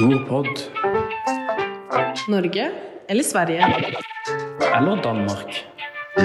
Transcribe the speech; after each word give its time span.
Nordpod. 0.00 0.46
Norge 2.28 2.72
eller 3.08 3.22
Sverige? 3.22 3.66
Eller 4.76 5.02
Danmark. 5.02 5.64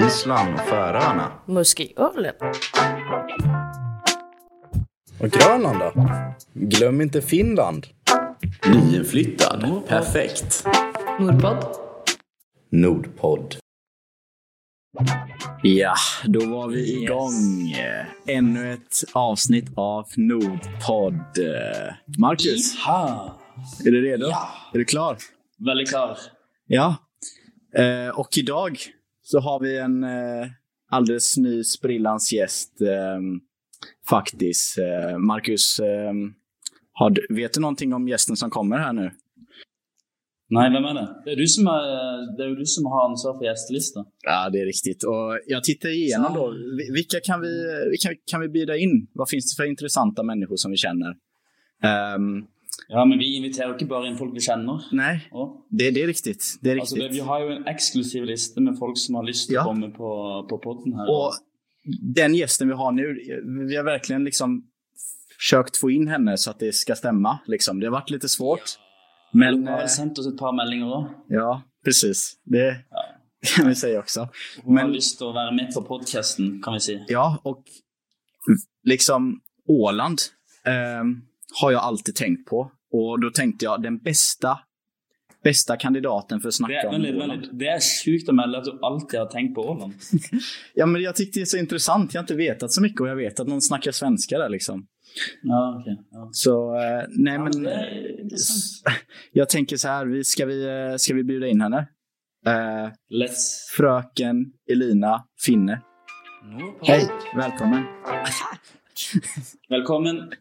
Island 0.08 0.54
och 0.54 0.60
Färöarna. 0.60 1.32
Muskölen. 1.46 2.34
Och 5.20 5.30
Grönland 5.30 5.80
då? 5.80 5.94
Glöm 6.54 7.02
inte 7.02 7.22
Finland. 7.22 7.88
Nyinflyttad. 8.68 9.82
Perfekt. 9.88 10.68
Nordpod. 11.20 11.58
Nordpodd. 12.72 13.56
Ja, 15.64 15.94
då 16.26 16.46
var 16.46 16.68
vi 16.68 17.04
igång. 17.04 17.76
Ännu 18.28 18.74
ett 18.74 19.04
avsnitt 19.14 19.66
av 19.76 20.08
Nordpodd. 20.18 21.20
Marcus, 22.18 22.80
Ha. 22.86 23.36
Är 23.86 23.92
du 23.92 24.02
redo? 24.02 24.26
Ja. 24.28 24.50
Är 24.74 24.78
du 24.78 24.86
klar? 24.86 25.18
Väldigt 25.66 25.90
klar. 25.90 26.18
Ja. 26.68 26.96
Eh, 27.76 28.20
och 28.20 28.38
idag 28.38 28.78
så 29.22 29.40
har 29.40 29.60
vi 29.60 29.78
en 29.78 30.04
eh, 30.04 30.48
alldeles 30.90 31.38
ny 31.38 31.64
sprillans 31.64 32.34
gäst. 32.34 32.82
Eh, 32.82 33.20
faktiskt. 34.10 34.78
Eh, 34.78 35.18
Marcus, 35.18 35.80
eh, 35.80 36.14
har 36.94 37.10
du, 37.10 37.28
vet 37.30 37.54
du 37.54 37.60
någonting 37.62 37.94
om 37.94 38.08
gästen 38.08 38.36
som 38.36 38.50
kommer 38.50 38.78
här 38.78 38.94
nu? 38.94 39.12
Nej, 40.52 40.72
vem 40.74 40.84
är 40.86 40.94
det? 40.94 41.22
Det 41.26 41.32
är 41.32 41.36
du 41.36 41.48
som, 41.48 41.68
är, 41.68 42.38
det 42.38 42.44
är 42.44 42.56
du 42.56 42.66
som 42.66 42.86
har 42.86 43.10
ansvar 43.10 43.38
för 43.38 43.46
gästlistan. 43.46 44.06
Ja, 44.24 44.50
det 44.50 44.60
är 44.62 44.66
riktigt. 44.66 45.04
Och 45.04 45.40
jag 45.48 45.64
tittar 45.64 45.90
igenom 45.90 46.34
då. 46.34 46.50
Vi- 46.78 46.92
Vilka 46.94 47.20
kan 47.24 47.42
vi, 47.42 47.50
vilka 47.90 48.10
kan 48.32 48.42
vi 48.42 48.50
bjuda 48.50 48.78
in? 48.78 49.08
Vad 49.14 49.30
finns 49.30 49.56
det 49.56 49.64
för 49.64 49.70
intressanta 49.70 50.24
människor 50.24 50.56
som 50.56 50.72
vi 50.72 50.78
känner? 50.78 51.16
Ehm, 51.84 52.46
Ja, 52.88 53.06
men 53.06 53.18
vi 53.20 53.36
inviterar 53.36 53.74
inte 53.74 53.86
bara 53.86 54.08
in 54.08 54.18
folk 54.18 54.36
vi 54.36 54.40
känner. 54.40 54.82
nej, 54.92 55.28
Ja. 55.32 55.66
det, 55.70 55.92
det 55.92 56.04
är 56.04 56.08
riktigt. 56.08 56.58
Det 56.62 56.72
är 56.72 56.78
Alltså, 56.80 56.96
riktigt. 56.96 57.12
det, 57.12 57.16
vi 57.16 57.22
har 57.22 57.40
ju 57.50 57.56
en 57.56 57.68
exklusiv 57.68 58.24
lista 58.24 58.62
med 58.62 58.78
folk 58.80 58.98
som 58.98 59.16
har 59.16 59.24
lust 59.24 59.50
att 59.50 59.54
Ja. 59.54 59.64
komma 59.64 59.90
på, 59.90 60.46
på 60.50 60.58
podden 60.58 60.94
här. 60.94 61.10
Och 61.10 61.34
den 62.02 62.36
gästen 62.36 62.68
vi 62.68 62.74
har 62.74 62.92
nu, 62.92 63.18
vi 63.68 63.76
har 63.76 63.84
verkligen 63.84 64.24
liksom 64.24 64.64
försökt 65.38 65.78
få 65.78 65.92
in 65.92 66.08
henne 66.08 66.38
så 66.38 66.52
att 66.52 66.60
det 66.60 66.76
ska 66.76 66.96
stämma. 66.96 67.40
Liksom. 67.48 67.80
Det 67.80 67.86
har 67.86 67.92
varit 67.92 68.10
lite 68.10 68.30
svårt. 68.30 68.62
Men, 69.34 69.54
Men 69.54 69.66
de 69.66 69.68
har 69.72 69.78
eh, 69.78 69.80
väl 69.82 69.90
sänt 69.90 70.18
oss 70.20 70.28
ett 70.28 70.38
par 70.38 70.54
meldinger 70.54 70.94
också. 70.98 71.14
ja, 71.28 71.62
precis. 71.86 72.34
Det 72.44 72.76
kan 73.56 73.68
vi 73.68 73.76
säga 73.76 74.00
också. 74.00 74.30
Hon 74.64 74.78
har 74.78 74.84
Men- 74.84 74.94
lust 74.94 75.22
att 75.22 75.34
vara 75.34 75.52
med 75.52 75.74
på 75.74 75.82
podcasten, 75.82 76.62
kan 76.64 76.74
vi 76.74 76.80
säga. 76.80 77.06
Ja, 77.08 77.42
och 77.44 77.64
liksom 78.84 79.42
Åland 79.68 80.20
eh, 80.66 81.04
har 81.62 81.72
jag 81.72 81.82
alltid 81.82 82.16
tänkt 82.16 82.50
på. 82.50 82.72
Och 82.92 83.20
då 83.22 83.30
tänkte 83.30 83.66
jag 83.66 83.82
den 83.82 83.98
bästa, 83.98 84.60
bästa 85.44 85.78
kandidaten 85.78 86.40
för 86.40 86.48
att 86.48 86.52
Det 86.54 86.56
snacka 86.58 86.74
är, 86.82 86.86
om 86.86 86.92
väldigt, 86.92 87.16
Åland. 87.16 87.32
väldigt, 87.32 87.60
det 87.60 87.68
är 87.68 88.06
sjukt 88.06 88.30
att 88.30 88.36
melde 88.36 88.58
att 88.58 88.64
du 88.64 88.80
alltid 88.82 89.20
har 89.20 89.28
tänkt 89.28 89.56
på 89.56 89.62
Åland. 89.62 89.94
Ja, 90.74 90.86
men 90.86 91.02
jag 91.02 91.16
tyckte 91.16 91.40
det 91.40 91.44
är 91.44 91.46
så 91.46 91.58
intressant. 91.58 92.14
Jag 92.14 92.20
har 92.20 92.24
inte 92.24 92.36
vetat 92.36 92.72
så 92.72 92.82
mycket 92.82 93.02
och 93.02 93.08
jag 93.08 93.16
vet 93.16 93.40
att 93.40 93.48
någon 93.48 93.62
snackar 93.62 93.92
svenska 93.92 94.38
där 94.38 94.50
liksom. 94.50 94.86
Ja, 95.44 95.78
okej. 95.82 95.98
Ja. 96.12 96.30
Så 96.32 96.76
eh, 96.76 97.04
nej, 97.10 97.34
Ja, 97.34 97.40
men 97.44 97.64
det 97.64 98.36
jag 99.32 99.50
tänker 99.50 99.78
så 99.78 99.88
här. 99.88 100.06
Vi, 100.06 100.24
ska, 100.24 100.46
vi, 100.46 100.66
eh, 100.66 100.96
ska 100.98 101.14
vi 101.14 101.24
bjuda 101.24 101.48
in 101.48 101.62
henne? 101.62 101.88
Eh, 102.46 102.90
Let's. 103.14 103.70
fröken 103.78 104.46
Elina 104.72 105.24
Finne. 105.46 105.82
Hej, 106.82 107.10
välkommen. 107.36 107.84
Välkommen, 109.70 110.32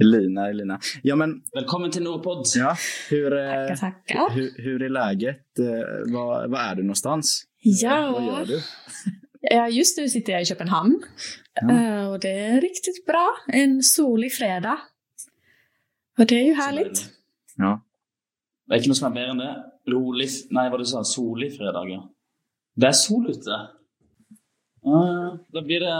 Elina, 0.00 0.48
Elina. 0.48 0.80
Ja, 1.02 1.16
men 1.16 1.42
välkommen 1.54 1.90
till 1.90 2.02
Nordpodd. 2.02 2.46
ja, 2.56 2.76
hur, 3.10 3.32
eh, 3.38 3.50
Tackar, 3.68 3.76
tackar. 3.76 4.30
hur, 4.34 4.52
hur 4.56 4.82
är 4.82 4.88
läget? 4.88 5.58
Eh, 5.58 6.12
var, 6.14 6.48
var 6.48 6.58
är 6.58 6.74
du 6.74 6.82
någonstans? 6.82 7.44
Ja. 7.58 8.10
Vad 8.12 8.24
gör 8.26 8.46
du? 8.46 8.60
Ja, 9.40 9.68
just 9.68 9.98
nu 9.98 10.08
sitter 10.08 10.32
jag 10.32 10.42
i 10.42 10.44
Köpenhamn. 10.44 11.02
Ja. 11.54 11.70
Eh, 11.72 12.10
Och 12.12 12.20
det 12.20 12.38
är 12.40 12.60
riktigt 12.60 13.06
bra. 13.06 13.28
En 13.48 13.82
solig 13.82 14.32
fredag. 14.32 14.78
Och 16.18 16.26
det 16.26 16.34
är 16.40 16.44
ju 16.44 16.54
härligt. 16.54 17.04
Ja. 17.56 17.80
Det 18.66 18.74
är 18.74 18.76
inte 18.76 18.88
något 18.88 18.96
som 18.96 19.12
är 19.12 19.14
mer 19.14 19.28
än 19.28 19.38
det. 19.38 19.64
Rolig, 19.88 20.28
nej 20.50 20.70
vad 20.70 20.80
du 20.80 20.84
sa, 20.84 21.04
solig 21.04 21.56
fredag. 21.56 21.88
ja. 21.88 22.10
Det 22.74 22.86
är 22.86 22.92
sol 22.92 23.30
ute. 23.30 23.50
Ja, 24.82 25.38
då 25.48 25.62
blir 25.62 25.80
det 25.80 25.94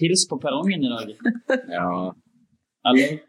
pils 0.00 0.28
på 0.28 0.38
perrongen 0.38 0.84
idag. 0.84 1.16
Ja. 1.68 2.14
Eller? 2.88 2.96
Nej. 3.00 3.24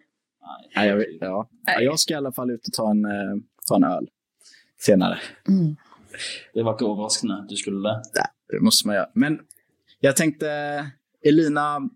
Ja, 0.75 0.86
jag, 0.86 0.96
vet- 0.97 1.08
ja. 1.22 1.50
ja, 1.66 1.80
jag 1.81 2.00
ska 2.00 2.14
i 2.14 2.18
alla 2.18 2.31
fall 2.31 2.52
ut 2.52 2.68
och 2.68 2.74
ta 2.74 2.91
en, 2.91 3.06
eh, 3.06 3.36
ta 3.68 3.75
en 3.75 3.84
öl 3.84 4.08
senare. 4.80 5.19
Mm. 5.47 5.75
Det 6.53 6.64
var 6.64 6.74
överraskande 6.91 7.36
att 7.36 7.50
du 7.50 7.56
skulle 7.56 7.90
det. 7.90 8.02
Det 8.50 8.59
måste 8.59 8.88
man 8.88 8.96
göra. 8.96 9.09
Men 9.14 9.40
jag 10.00 10.16
tänkte, 10.16 10.47
Elina, 11.25 11.90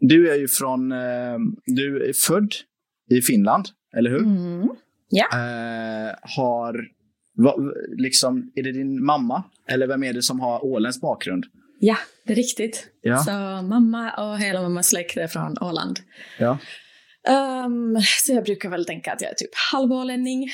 du 0.00 0.30
är 0.30 0.36
ju 0.36 0.48
från, 0.48 0.92
eh, 0.92 1.38
du 1.66 2.08
är 2.08 2.12
född 2.12 2.52
i 3.10 3.20
Finland, 3.22 3.66
eller 3.96 4.10
hur? 4.10 4.22
Mm. 4.22 4.68
Eh, 5.32 6.14
har, 6.36 6.88
vad, 7.34 7.72
liksom, 7.96 8.52
är 8.54 8.62
det 8.62 8.72
din 8.72 9.04
mamma? 9.04 9.44
Eller 9.66 9.86
vem 9.86 10.02
är 10.04 10.12
det 10.12 10.22
som 10.22 10.40
har 10.40 10.64
åländsk 10.64 11.00
bakgrund? 11.00 11.46
Ja, 11.84 11.96
det 12.26 12.32
är 12.32 12.36
riktigt. 12.36 12.86
Ja. 13.00 13.18
Så 13.18 13.32
mamma 13.62 14.10
och 14.10 14.38
hela 14.38 14.62
mammas 14.62 14.88
släkt 14.88 15.16
är 15.16 15.26
från 15.26 15.56
Åland. 15.60 15.98
Ja, 16.38 16.58
Ehm, 17.28 17.96
så 18.00 18.32
jag 18.32 18.44
brukar 18.44 18.70
väl 18.70 18.84
tänka 18.84 19.12
att 19.12 19.20
jag 19.20 19.30
är 19.30 19.34
typ 19.34 19.50
halvålänning. 19.72 20.48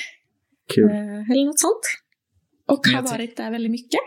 kul. 0.75 0.89
eh, 0.89 1.31
eller 1.31 1.45
något 1.45 1.59
sånt. 1.59 1.85
Och 2.67 2.87
har 2.95 3.01
varit 3.01 3.37
där 3.37 3.51
väldigt 3.51 3.71
mycket. 3.71 3.99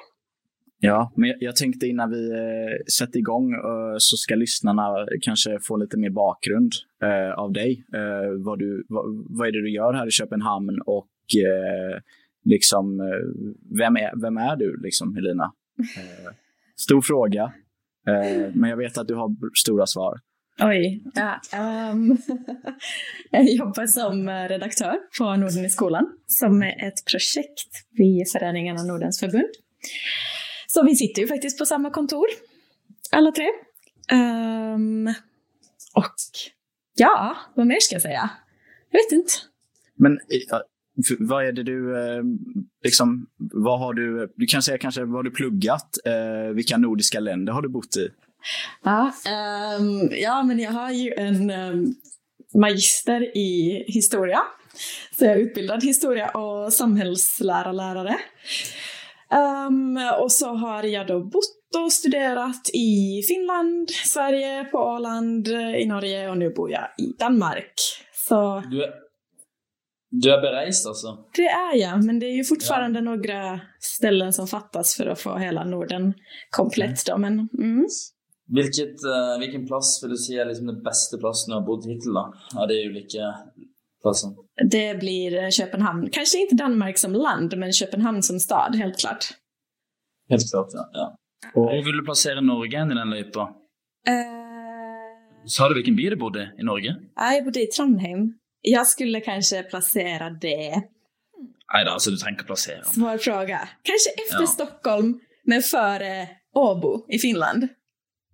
Ja, 0.78 1.12
men 1.16 1.28
jag, 1.28 1.36
jag 1.40 1.56
tänkte 1.56 1.86
innan 1.86 2.10
vi 2.10 2.30
eh, 2.30 2.84
sätter 2.98 3.18
igång 3.18 3.52
eh, 3.52 3.94
så 3.98 4.16
ska 4.16 4.34
lyssnarna 4.34 5.06
kanske 5.22 5.58
få 5.62 5.76
lite 5.76 5.96
mer 5.96 6.10
bakgrund 6.10 6.72
eh, 7.02 7.38
av 7.38 7.52
dig. 7.52 7.84
Eh, 7.94 8.44
vad, 8.44 8.58
du, 8.58 8.86
vad, 8.88 9.04
vad 9.38 9.48
är 9.48 9.52
det 9.52 9.62
du 9.62 9.70
gör 9.70 9.92
här 9.92 10.06
i 10.06 10.10
Köpenhamn 10.10 10.80
och 10.86 11.08
eh, 11.36 12.00
liksom, 12.44 12.98
vem, 13.78 13.96
är, 13.96 14.20
vem 14.22 14.36
är 14.36 14.56
du, 14.56 14.80
liksom, 14.82 15.14
Helena? 15.14 15.52
Stor 16.76 17.00
fråga, 17.02 17.42
eh, 18.08 18.50
men 18.54 18.70
jag 18.70 18.76
vet 18.76 18.98
att 18.98 19.08
du 19.08 19.14
har 19.14 19.56
stora 19.58 19.86
svar. 19.86 20.18
Oj. 20.60 21.02
Ja, 21.14 21.40
ehm, 21.52 22.16
jag 23.30 23.44
jobbar 23.44 23.86
som 23.86 24.28
redaktör 24.28 24.98
på 25.18 25.36
Norden 25.36 25.64
i 25.64 25.70
skolan, 25.70 26.06
som 26.26 26.62
är 26.62 26.86
ett 26.88 27.04
projekt 27.10 27.68
vid 27.90 28.30
Föreningarna 28.32 28.82
Nordens 28.82 29.20
förbund. 29.20 29.50
Så 30.66 30.84
vi 30.84 30.96
sitter 30.96 31.22
ju 31.22 31.28
faktiskt 31.28 31.58
på 31.58 31.66
samma 31.66 31.90
kontor, 31.90 32.26
alla 33.10 33.32
tre. 33.32 33.46
Ehm, 34.10 35.08
och 35.94 36.14
ja, 36.94 37.36
vad 37.54 37.66
mer 37.66 37.80
ska 37.80 37.94
jag 37.94 38.02
säga? 38.02 38.30
Jag 38.90 38.98
vet 38.98 39.12
inte. 39.12 39.32
Men 39.94 40.12
eh, 40.12 40.60
vad 41.18 41.46
är 41.46 41.52
det 41.52 41.62
du, 41.62 41.98
eh, 41.98 42.22
liksom, 42.84 43.26
vad 43.38 43.78
har 43.78 43.94
du, 43.94 44.32
du 44.36 44.46
kan 44.46 44.62
säga 44.62 44.78
kanske 44.78 45.04
vad 45.04 45.14
har 45.14 45.22
du 45.22 45.30
pluggat, 45.30 45.88
eh, 46.04 46.54
vilka 46.54 46.76
nordiska 46.76 47.20
länder 47.20 47.52
har 47.52 47.62
du 47.62 47.68
bott 47.68 47.96
i? 47.96 48.08
Ja, 48.84 49.12
ehm, 49.26 50.08
ja, 50.10 50.42
men 50.42 50.58
jag 50.58 50.70
har 50.70 50.90
ju 50.90 51.12
en 51.16 51.50
um, 51.50 51.94
magister 52.54 53.36
i 53.36 53.84
historia. 53.86 54.38
Så 55.18 55.24
jag 55.24 55.32
är 55.32 55.38
utbildad 55.38 55.84
historia 55.84 56.30
och 56.30 56.72
samhällslärarlärare. 56.72 58.16
Ehm, 59.30 59.98
och 60.20 60.32
så 60.32 60.54
har 60.54 60.82
jag 60.82 61.06
då 61.06 61.20
bott 61.20 61.84
och 61.84 61.92
studerat 61.92 62.70
i 62.72 63.22
Finland, 63.28 63.90
Sverige, 63.90 64.64
på 64.64 64.78
Åland, 64.78 65.48
i 65.48 65.86
Norge 65.86 66.30
och 66.30 66.38
nu 66.38 66.50
bor 66.50 66.70
jag 66.70 66.88
i 66.98 67.12
Danmark. 67.18 67.74
Så 68.28 68.62
Du 68.70 68.84
är, 68.84 68.90
du 70.14 70.30
är 70.34 70.40
berest 70.40 70.86
alltså? 70.86 71.18
det 71.36 71.46
är 71.46 71.76
jag, 71.76 72.04
men 72.04 72.18
det 72.18 72.26
är 72.26 72.36
ju 72.36 72.44
fortfarande 72.44 73.00
några 73.00 73.60
ställen 73.80 74.32
som 74.32 74.46
fattas 74.46 74.96
för 74.96 75.06
att 75.06 75.20
få 75.20 75.36
hela 75.36 75.64
Norden 75.64 76.14
komplett 76.50 77.06
då. 77.06 77.18
Men, 77.18 77.48
mm. 77.58 77.86
Vilket, 78.46 79.04
eh, 79.04 79.38
vilken 79.40 79.66
plats 79.66 80.04
vill 80.04 80.10
du 80.10 80.16
säga 80.16 80.42
är 80.42 80.46
liksom 80.46 80.66
den 80.66 80.82
bästa 80.82 81.18
platsen 81.18 81.50
du 81.50 81.54
har 81.54 81.66
bott 81.66 81.86
hittills 81.86 82.14
då? 82.14 82.34
Ja, 82.54 82.66
det 82.66 82.74
är 82.74 82.90
olika 82.90 83.34
platser. 84.02 84.30
Det 84.70 84.98
blir 85.00 85.50
Köpenhamn. 85.50 86.10
Kanske 86.10 86.38
inte 86.38 86.54
Danmark 86.54 86.98
som 86.98 87.12
land, 87.12 87.56
men 87.56 87.72
Köpenhamn 87.72 88.22
som 88.22 88.40
stad, 88.40 88.76
helt 88.76 88.98
klart. 88.98 89.24
Helt 90.28 90.50
klart, 90.50 90.68
ja. 90.72 90.90
ja. 90.92 91.16
Och, 91.54 91.62
Hvor 91.62 91.84
vill 91.84 91.96
du 91.96 92.04
placera 92.04 92.40
Norge 92.40 92.84
i 92.84 92.88
den 92.88 93.10
löjpa? 93.10 93.40
Uh, 93.40 93.46
Sa 95.46 95.68
du 95.68 95.74
vilken 95.74 95.96
by 95.96 96.10
du 96.10 96.16
bodde 96.16 96.52
i 96.58 96.62
Norge? 96.62 96.96
jag 97.16 97.44
bodde 97.44 97.62
i 97.62 97.66
Trondheim. 97.66 98.41
Jag 98.62 98.86
skulle 98.86 99.20
kanske 99.20 99.62
placera 99.62 100.30
det. 100.30 100.70
Nej 101.74 101.84
då, 101.84 101.90
alltså 101.90 102.10
du 102.10 102.16
tänker 102.16 102.44
placera. 102.44 102.82
Svår 102.84 103.18
fråga. 103.18 103.68
Kanske 103.82 104.10
efter 104.10 104.40
Ja. 104.40 104.46
Stockholm, 104.46 105.20
men 105.44 105.62
före 105.62 106.28
Åbo 106.54 107.06
i 107.08 107.18
Finland. 107.18 107.68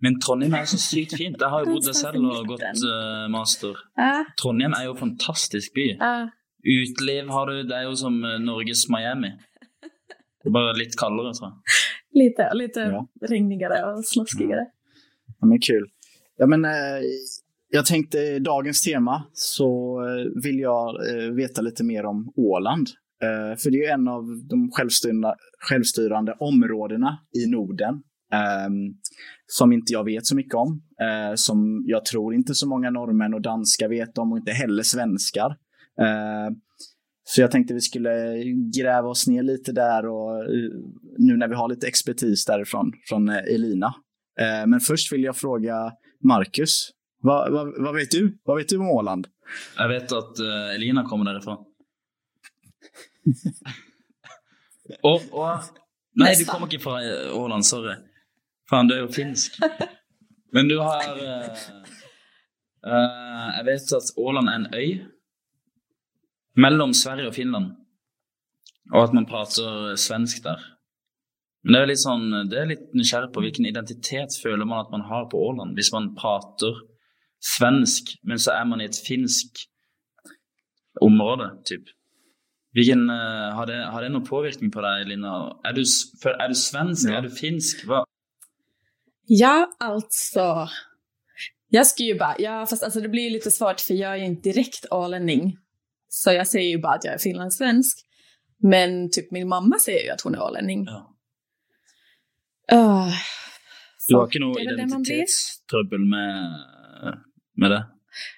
Men 0.01 0.21
Trondheim 0.21 0.55
er 0.55 0.65
så 0.65 0.79
sykt 0.79 1.17
fint. 1.17 1.37
Jeg 1.41 1.49
har 1.51 1.65
bodd 1.67 1.85
der 1.87 1.93
selv 1.93 2.17
og 2.17 2.23
Midten. 2.23 2.47
gått 2.47 2.63
eh, 2.63 3.29
master. 3.31 3.79
Ja, 3.97 4.25
Trondheim 4.43 4.73
er 4.79 4.85
jo 4.85 4.91
en 4.93 4.99
fantastisk 4.99 5.75
by. 5.75 5.97
ja. 6.01 6.29
Uteliv 6.65 7.29
har 7.31 7.47
du, 7.47 7.63
det 7.63 7.75
er 7.77 7.83
jo 7.87 7.95
som 7.97 8.25
eh, 8.25 8.39
Norges 8.43 8.89
Miami. 8.91 9.31
Bare 10.53 10.75
litt 10.79 10.95
kaldere, 10.99 11.33
tror 11.35 11.49
jeg. 11.49 11.79
Lite, 12.23 12.47
lite 12.55 12.81
Ja. 12.81 13.07
regnigare 13.29 13.85
och 13.85 14.05
slaskigare. 14.05 14.67
Ja, 15.41 15.47
men 15.47 15.59
kul. 15.61 15.89
Ja, 16.37 16.47
men, 16.47 16.65
eh, 16.65 17.03
jag 17.71 17.87
tänkte 17.87 18.39
dagens 18.39 18.83
tema 18.83 19.25
så 19.33 20.01
eh, 20.07 20.43
vill 20.43 20.59
jag 20.59 20.89
eh, 21.09 21.31
veta 21.31 21.61
lite 21.61 21.85
mer 21.85 22.05
om 22.05 22.33
Åland. 22.37 22.87
Eh, 23.23 23.57
för 23.57 23.71
det 23.71 23.85
är 23.85 23.95
en 23.95 24.09
av 24.09 24.25
de 24.49 24.71
självstyrande, 24.71 25.35
självstyrande 25.69 26.33
områdena 26.41 27.19
i 27.39 27.51
Norden 27.51 27.95
ehm, 28.33 28.95
som 29.47 29.73
inte 29.73 29.93
jag 29.93 30.05
vet 30.05 30.27
så 30.27 30.37
mycket 30.37 30.55
om. 30.55 30.83
Eh, 31.01 31.35
som 31.35 31.83
jag 31.87 32.05
tror 32.05 32.35
inte 32.35 32.55
så 32.55 32.69
många 32.69 32.91
norrmän 32.91 33.35
och 33.35 33.43
danskar 33.43 33.89
vet 33.89 34.19
om 34.19 34.33
och 34.33 34.39
inte 34.39 34.53
heller 34.53 34.83
svenskar. 34.83 35.51
Eh, 36.01 36.55
så 37.25 37.41
jag 37.41 37.51
tänkte 37.51 37.75
vi 37.75 37.81
skulle 37.81 38.43
gräva 38.79 39.09
oss 39.09 39.27
ner 39.27 39.43
lite 39.43 39.73
där 39.73 40.07
och 40.07 40.45
eh, 40.45 40.71
nu 41.19 41.37
när 41.37 41.49
vi 41.49 41.55
har 41.55 41.69
lite 41.69 41.87
expertis 41.87 42.45
därifrån 42.45 42.93
från 43.09 43.29
eh, 43.29 43.55
Elina. 43.55 43.95
Men 44.67 44.81
först 44.81 45.13
vill 45.13 45.23
jag 45.23 45.37
fråga 45.37 45.93
Marcus. 46.25 46.91
Vad, 47.21 47.53
vad, 47.53 47.83
vad 47.83 47.95
vet 47.95 48.11
du? 48.11 48.39
Vad 48.45 48.57
vet 48.57 48.69
du 48.69 48.77
om 48.77 48.89
Åland? 48.89 49.27
Jeg 49.79 49.89
vet 49.89 50.13
at 50.13 50.39
eh, 50.39 50.75
Elina 50.75 51.05
kommer 51.05 51.25
derifra. 51.25 51.57
og, 55.03 55.23
og 55.33 55.49
Nei, 56.19 56.35
du 56.39 56.45
kommer 56.49 56.67
ikke 56.71 56.83
fra 56.83 56.99
eh, 57.03 57.35
Åland, 57.37 57.67
sorry. 57.67 57.95
Faen, 58.71 58.89
du 58.89 58.97
er 58.97 59.05
jo 59.05 59.11
finsk. 59.13 59.59
Men 60.55 60.71
du 60.71 60.79
har 60.81 61.19
eh, 61.19 61.61
eh, 62.87 63.49
Jeg 63.59 63.67
vet 63.69 63.93
at 63.99 64.11
Åland 64.17 64.49
er 64.51 64.59
en 64.59 64.75
øy 64.75 64.91
mellom 66.59 66.95
Sverige 66.95 67.31
og 67.31 67.37
Finland. 67.37 67.73
Og 68.93 69.05
at 69.05 69.15
man 69.15 69.29
prater 69.29 69.95
svensk 70.01 70.43
der. 70.45 70.63
Men 71.63 71.75
det 71.75 71.81
er 71.81 71.91
litt 71.91 72.03
sånn, 72.03 72.31
det 72.49 72.67
litt 72.71 72.95
nysgjerrig 72.97 73.33
på 73.35 73.43
hvilken 73.45 73.67
identitet 73.69 74.35
føler 74.43 74.65
man 74.67 74.85
at 74.85 74.93
man 74.95 75.05
har 75.11 75.27
på 75.31 75.41
Åland, 75.51 75.75
hvis 75.77 75.91
man 75.93 76.15
prater 76.17 76.79
svensk, 77.41 78.03
men 78.25 78.39
så 78.39 78.51
er 78.53 78.65
man 78.65 78.81
i 78.81 78.85
et 78.85 78.99
finsk 79.07 79.59
område, 81.01 81.51
typ. 81.65 81.89
Hvilken, 82.73 83.11
eh, 83.11 83.55
har, 83.57 83.67
det, 83.67 83.79
har 83.93 84.03
det 84.03 84.11
noen 84.13 84.27
påvirkning 84.27 84.71
på 84.75 84.83
deg, 84.85 85.07
Lina? 85.09 85.35
Er 85.65 85.73
du, 85.73 85.83
for- 86.23 86.37
er 86.43 86.49
du 86.49 86.55
svensk? 86.55 87.09
Ja. 87.09 87.17
Er 87.19 87.23
du 87.27 87.31
finsk? 87.31 87.85
Hva? 87.89 88.05
Ja, 89.29 89.69
alltså. 89.81 90.69
Jag 91.71 91.87
skulle 91.87 92.09
ju 92.09 92.19
bara, 92.19 92.37
ja 92.39 92.67
fast 92.67 92.83
alltså 92.83 93.01
det 93.01 93.09
blir 93.09 93.23
ju 93.23 93.31
lite 93.31 93.51
svårt 93.51 93.81
för 93.81 93.95
jag 93.95 94.13
är 94.13 94.17
ju 94.17 94.25
inte 94.25 94.49
direkt 94.49 94.87
ålänning. 94.91 95.57
Så 96.09 96.33
jag 96.33 96.47
säger 96.49 96.71
ju 96.71 96.79
bara 96.79 96.95
att 96.95 97.05
jag 97.05 97.15
är 97.15 97.19
finlandssvensk. 97.19 97.99
Men 98.63 99.11
typ 99.11 99.31
min 99.31 99.49
mamma 99.49 99.79
säger 99.79 100.05
ju 100.05 100.11
att 100.11 100.21
hon 100.21 100.35
är 100.35 100.43
ålänning. 100.43 100.85
Ja. 100.85 101.15
Uh, 102.73 103.13
Du 104.09 104.15
har 104.17 104.23
är 104.37 104.41
man 104.41 104.53
blir. 104.53 104.73
identitetstrøbbel 104.73 106.01
med, 106.01 106.37
med 107.59 107.71
det? 107.71 107.87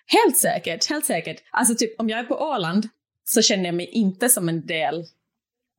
Helt 0.06 0.36
säkert, 0.36 0.86
helt 0.90 1.04
säkert. 1.06 1.42
Alltså 1.50 1.74
typ 1.74 2.00
om 2.00 2.08
jag 2.08 2.18
är 2.18 2.24
på 2.24 2.34
Åland 2.34 2.88
så 3.24 3.42
känner 3.42 3.64
jag 3.64 3.74
mig 3.74 3.86
inte 3.86 4.28
som 4.28 4.48
en 4.48 4.66
del 4.66 5.04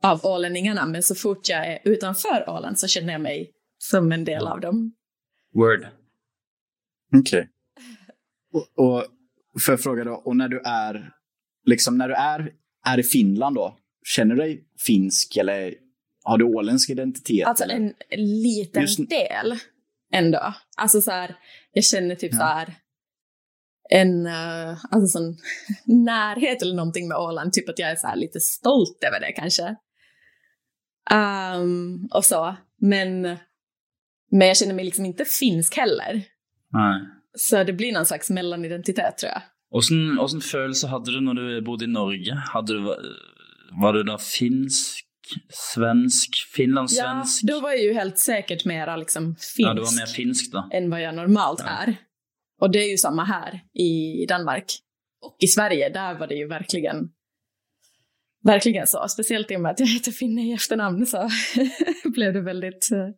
av 0.04 0.26
ålänningarna. 0.26 0.86
Men 0.86 1.04
så 1.04 1.16
fort 1.16 1.50
jag 1.50 1.68
är 1.68 1.80
utanför 1.84 2.50
Åland 2.50 2.80
så 2.80 2.88
känner 2.88 3.14
jag 3.14 3.22
mig 3.22 3.52
som 3.78 4.12
en 4.12 4.26
del 4.26 4.48
av 4.48 4.60
dem. 4.62 4.96
Word. 5.54 5.88
Okej. 7.20 7.50
Och, 8.54 8.86
och 8.86 9.06
för 9.62 9.78
fråga 9.78 10.04
då, 10.04 10.14
och 10.14 10.36
när 10.38 10.48
du 10.48 10.62
är, 10.66 11.12
liksom 11.66 11.98
när 11.98 12.08
du 12.08 12.14
är, 12.14 12.52
är 12.86 13.00
i 13.00 13.04
Finland 13.04 13.56
då, 13.56 13.78
känner 14.04 14.36
du 14.36 14.42
dig 14.42 14.64
finsk 14.86 15.38
eller 15.38 15.76
har 16.24 16.38
du 16.38 16.46
åländsk 16.46 16.90
identitet? 16.90 17.48
Alltså 17.48 17.64
eller? 17.64 17.76
en 17.76 17.94
liten 18.42 18.82
Just- 18.82 19.10
del 19.10 19.56
ändå. 20.14 20.54
Alltså 20.78 21.02
så 21.02 21.12
här, 21.12 21.36
jag 21.74 21.84
känner 21.84 22.16
typ 22.16 22.32
Ja. 22.34 22.38
så 22.40 22.44
här 22.44 22.76
en 23.92 24.26
uh, 24.28 24.78
alltså 24.92 25.08
sån 25.08 25.38
närhet 26.06 26.62
eller 26.62 26.76
någonting 26.76 27.08
med 27.08 27.18
Åland. 27.18 27.54
Typ 27.54 27.70
att 27.70 27.80
jag 27.80 27.92
är 27.92 27.96
så 27.96 28.16
lite 28.16 28.40
stolt 28.40 29.04
över 29.08 29.20
det 29.20 29.32
kanske. 29.32 29.76
Ehm, 31.12 32.08
och 32.14 32.26
så. 32.26 32.56
Men, 32.82 33.22
men 34.32 34.48
jag 34.48 34.58
känner 34.58 34.74
mig 34.74 34.86
liksom 34.86 35.06
inte 35.06 35.26
finsk 35.26 35.78
heller. 35.78 36.14
Nei. 36.74 37.02
Så 37.38 37.64
det 37.64 37.74
blir 37.74 37.94
någon 37.94 38.06
slags 38.06 38.30
mellanidentitet 38.30 39.18
tror 39.18 39.32
jag. 39.32 39.42
Åssen 39.72 40.20
åssen 40.20 40.42
følelse 40.42 40.88
hadde 40.88 41.12
du 41.12 41.22
når 41.22 41.34
du 41.34 41.62
bodde 41.62 41.86
i 41.86 41.88
Norge? 41.88 42.34
Hadde 42.54 42.74
du, 42.74 42.80
var 43.82 43.94
du 43.94 44.04
da 44.04 44.18
finsk, 44.18 45.06
svensk, 45.50 46.30
Ja, 46.34 46.56
finlandssvensk? 46.56 47.42
då 47.44 47.60
var 47.60 47.70
jag 47.70 47.82
ju 47.84 47.94
helt 47.94 48.18
säkert 48.20 48.66
mera 48.66 48.98
liksom 48.98 49.36
finsk. 49.36 49.70
Ja, 49.70 49.74
du 49.74 49.82
var 49.82 50.00
mer 50.00 50.06
finsk, 50.06 50.52
da. 50.52 50.70
än 50.74 50.90
vad 50.90 51.02
jag 51.02 51.16
normalt 51.16 51.60
Ja. 51.66 51.70
är. 51.70 51.96
Och 52.62 52.72
det 52.72 52.80
är 52.80 52.92
ju 52.92 52.98
samma 52.98 53.24
här 53.24 53.62
i 53.74 54.26
Danmark. 54.26 54.66
Och 55.22 55.36
i 55.40 55.48
Sverige, 55.48 55.90
där 55.90 56.20
var 56.20 56.28
det 56.28 56.36
ju 56.36 56.48
verkligen 56.48 57.10
Verkligen 58.44 58.88
så. 58.88 59.08
Speciellt 59.08 59.52
i 59.52 59.56
och 59.56 59.62
med 59.62 59.72
att 59.72 59.80
jag 59.80 59.88
heter 59.88 60.12
Finne 60.12 60.48
i 60.48 60.54
efternamn 60.54 61.06
så 61.06 61.30
blev 62.14 62.34
det 62.34 62.42
väldigt 62.42 62.90
eh, 62.92 63.10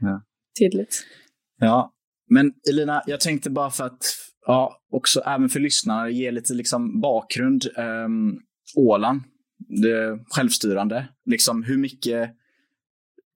Ja. 0.00 0.22
tydligt. 0.58 1.06
Ja, 1.58 1.92
men 2.30 2.52
Elina, 2.70 3.02
jag 3.06 3.20
tänkte 3.20 3.50
bara 3.50 3.70
för 3.70 3.84
att 3.84 4.04
ja, 4.46 4.80
också 4.92 5.20
även 5.20 5.48
för 5.48 5.60
lyssnarna 5.60 6.10
ge 6.10 6.30
lite 6.30 6.54
liksom 6.54 7.00
bakgrund. 7.00 7.66
Um, 7.76 8.40
Åland, 8.76 9.20
det 9.82 10.18
självstyrande, 10.26 11.08
liksom 11.26 11.62
hur 11.62 11.76
mycket, 11.78 12.30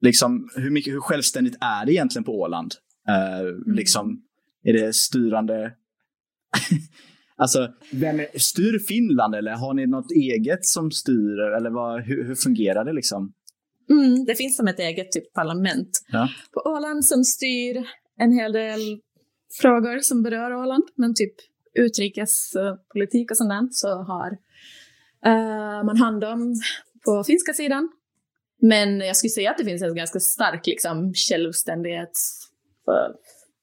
liksom 0.00 0.50
hur 0.56 0.70
mycket, 0.70 0.92
hur 0.94 1.00
självständigt 1.00 1.56
är 1.60 1.86
det 1.86 1.92
egentligen 1.92 2.24
på 2.24 2.40
Åland? 2.40 2.74
Eh, 3.08 3.74
Liksom, 3.74 4.22
är 4.68 4.72
det 4.72 4.94
styrande? 4.94 5.72
alltså, 7.36 7.68
vem 7.92 8.20
är, 8.20 8.38
styr 8.38 8.78
Finland 8.78 9.34
eller 9.34 9.52
har 9.52 9.74
ni 9.74 9.86
något 9.86 10.10
eget 10.10 10.64
som 10.66 10.90
styr 10.90 11.38
eller 11.56 11.70
vad, 11.70 12.02
hur, 12.02 12.24
hur 12.24 12.34
fungerar 12.34 12.84
det 12.84 12.92
liksom? 12.92 13.32
Mm, 13.90 14.24
det 14.24 14.34
finns 14.34 14.56
som 14.56 14.68
ett 14.68 14.78
eget 14.78 15.12
typ 15.12 15.32
parlament 15.32 15.90
Ja. 16.08 16.28
på 16.52 16.60
Åland 16.70 17.04
som 17.04 17.24
styr 17.24 17.84
en 18.18 18.32
hel 18.32 18.52
del 18.52 19.00
frågor 19.60 19.98
som 19.98 20.22
berör 20.22 20.54
Åland. 20.54 20.84
Men 20.96 21.14
typ 21.14 21.34
utrikespolitik 21.74 23.30
och 23.30 23.36
sånt 23.36 23.74
så 23.74 23.88
har 23.88 24.30
eh, 25.26 25.84
man 25.84 25.96
hand 25.96 26.24
om 26.24 26.54
på 27.04 27.24
finska 27.24 27.52
sidan. 27.52 27.88
Men 28.62 28.98
jag 28.98 29.16
skulle 29.16 29.30
säga 29.30 29.50
att 29.50 29.58
det 29.58 29.64
finns 29.64 29.82
en 29.82 29.94
ganska 29.94 30.20
stark 30.20 30.66
liksom, 30.66 31.14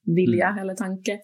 självständighetsvilja 0.04 0.56
eller 0.62 0.76
tanke 0.76 1.20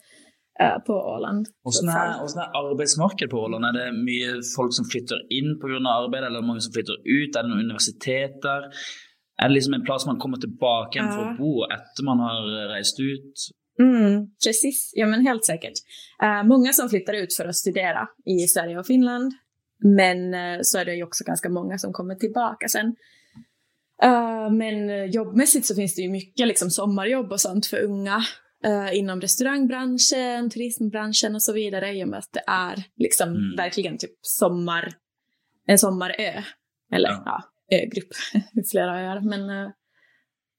eh, 0.60 0.80
på 0.86 0.94
Åland. 0.94 1.48
Hvordan 1.64 1.90
er 1.90 2.50
arbeidsmarkedet 2.64 3.32
på 3.32 3.38
Åland? 3.38 3.66
Er 3.66 3.74
det 3.74 3.94
mye 3.94 4.42
folk 4.56 4.74
som 4.74 4.86
flytter 4.86 5.18
inn 5.30 5.60
pga. 5.62 5.80
arbeid, 5.90 6.24
eller 6.24 6.38
er 6.38 6.42
det 6.42 6.48
mange 6.48 6.62
som 6.62 6.74
flytter 6.74 6.94
ut? 6.94 7.36
Er 7.36 7.44
det 7.44 7.50
noen 7.50 7.66
universiteter? 7.66 8.60
Er 9.42 9.48
det 9.48 9.54
liksom 9.56 9.74
en 9.74 9.84
plass 9.88 10.06
man 10.06 10.20
kommer 10.20 10.38
tilbake 10.38 11.00
igjen 11.00 11.12
for 11.12 11.24
Ja. 11.26 11.32
å 11.34 11.38
bo 11.38 11.64
etter 11.66 12.04
man 12.04 12.20
har 12.20 12.70
reist 12.76 13.00
ut? 13.00 13.36
Mm, 13.80 14.28
precis, 14.46 14.92
ja 14.96 15.08
men 15.08 15.22
helt 15.26 15.46
säkert. 15.46 15.78
Eh, 16.24 16.44
många 16.44 16.74
som 16.74 16.90
flyttar 16.90 17.14
ut 17.14 17.34
för 17.34 17.46
att 17.46 17.56
studera 17.56 18.08
i 18.26 18.48
Sverige 18.48 18.80
och 18.80 18.86
Finland. 18.86 19.34
Men 19.84 20.34
eh, 20.34 20.60
så 20.62 20.78
är 20.80 20.86
det 20.86 20.96
ju 20.96 21.04
också 21.04 21.24
ganska 21.24 21.50
många 21.50 21.78
som 21.78 21.94
kommer 21.94 22.16
tillbaka 22.16 22.68
sen. 22.68 22.96
Eh, 24.04 24.52
men 24.52 24.90
eh, 24.90 25.06
jobbmässigt 25.06 25.66
så 25.66 25.76
finns 25.76 25.96
det 25.96 26.02
ju 26.02 26.10
mycket 26.10 26.48
liksom, 26.48 26.70
sommarjobb 26.70 27.32
och 27.32 27.42
sånt 27.42 27.66
för 27.66 27.84
unga. 27.84 28.20
Eh, 28.66 28.98
inom 28.98 29.22
restaurangbranschen, 29.22 30.50
turismbranschen 30.50 31.36
och 31.36 31.44
så 31.44 31.54
vidare. 31.54 31.94
I 31.94 32.04
och 32.04 32.08
med 32.08 32.20
att 32.20 32.34
det 32.34 32.44
är 32.48 32.84
liksom 32.98 33.30
Mm. 33.30 33.56
verkligen 33.58 33.98
typ 33.98 34.12
sommar, 34.22 34.94
en 35.68 35.78
sommarö. 35.80 36.44
Eller 36.94 37.10
Ja. 37.10 37.24
ja, 37.26 37.44
ögrupp. 37.78 38.12
Flera 38.72 39.00
öar. 39.02 39.22
Men 39.22 39.50
eh, 39.50 39.72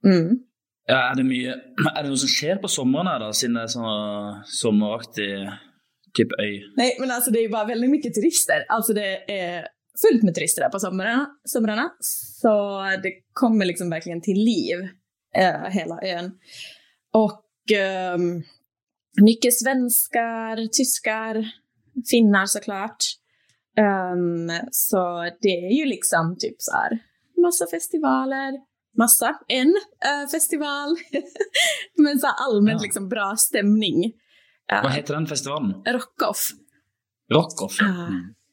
mm. 0.05 0.39
Ja, 0.87 1.11
er, 1.11 1.15
det 1.17 1.25
mye, 1.25 1.53
er 1.97 2.03
det 2.03 2.09
noe 2.11 2.19
som 2.19 2.29
skjer 2.29 2.57
på 2.59 2.69
sommeren 2.69 3.07
her, 3.07 3.21
da, 3.23 3.29
siden 3.37 3.55
det 3.55 3.63
er 3.63 3.71
sånn 3.71 4.41
sommeraktig 4.51 5.29
type 6.17 6.35
øy? 6.43 6.57
Nej, 6.77 6.97
men 7.01 7.11
alltså 7.11 7.31
det 7.31 7.39
är 7.39 7.43
ju 7.43 7.49
bara 7.53 7.65
väldigt 7.69 7.91
mycket 7.91 8.15
turister. 8.15 8.65
Alltså 8.69 8.93
det 8.93 9.31
är 9.41 9.67
fullt 10.03 10.23
med 10.23 10.35
turister 10.35 10.63
där 10.63 10.69
på 10.71 10.79
somrarna. 10.79 11.27
somrarna. 11.45 11.91
Så 12.01 12.51
det 13.03 13.13
kommer 13.33 13.65
liksom 13.65 13.91
verkligen 13.91 14.21
till 14.21 14.39
liv, 14.39 14.79
eh, 15.37 15.71
hela 15.71 16.01
ön. 16.03 16.33
Och 17.13 17.41
mycket 19.21 19.55
svenskar, 19.59 20.67
tyskar, 20.73 21.51
finnar 22.11 22.47
såklart. 22.47 22.97
Ehm, 23.79 24.51
så 24.71 25.31
det 25.41 25.49
är 25.67 25.79
ju 25.79 25.85
liksom 25.85 26.37
typ 26.39 26.57
så 26.59 26.73
här 26.73 26.99
massa 27.43 27.67
festivaler, 27.71 28.53
massa. 28.99 29.39
En 29.49 29.69
eh, 30.05 30.29
festival, 30.31 30.97
men 31.99 32.19
så 32.19 32.27
allmänt 32.27 32.81
Ja. 32.81 32.85
liksom 32.85 33.09
bra 33.09 33.35
stämning. 33.39 34.05
Uh, 34.73 34.83
Vad 34.83 34.93
heter 34.93 35.15
den 35.15 35.27
festivalen? 35.27 35.71
Rockoff. 35.87 36.49
Rockoff. 37.33 37.77
ja. 37.81 37.87
Ah, 37.87 38.11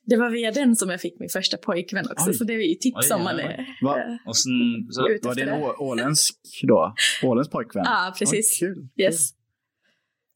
Det 0.09 0.17
var 0.17 0.29
via 0.29 0.51
den 0.51 0.75
som 0.75 0.89
jag 0.89 1.01
fick 1.01 1.19
min 1.19 1.29
första 1.29 1.57
pojkvän 1.57 2.05
också, 2.11 2.29
Oj. 2.29 2.33
så 2.33 2.43
det 2.43 2.53
är 2.53 2.57
ju 2.69 2.75
tips 2.75 3.11
om 3.11 3.23
man 3.23 3.39
är 3.39 3.65
Va? 3.81 3.99
eh, 3.99 4.15
Och 4.25 4.37
sen, 4.37 4.51
så, 4.91 5.01
Var 5.01 5.35
det 5.35 5.41
en 5.41 5.63
åländsk 5.77 6.35
då? 6.67 6.93
Åländsk 7.23 7.51
pojkvän? 7.51 7.83
Ja, 7.85 8.15
precis. 8.19 8.59
Oj, 8.61 8.67
kul. 8.67 8.87
Yes. 8.97 9.29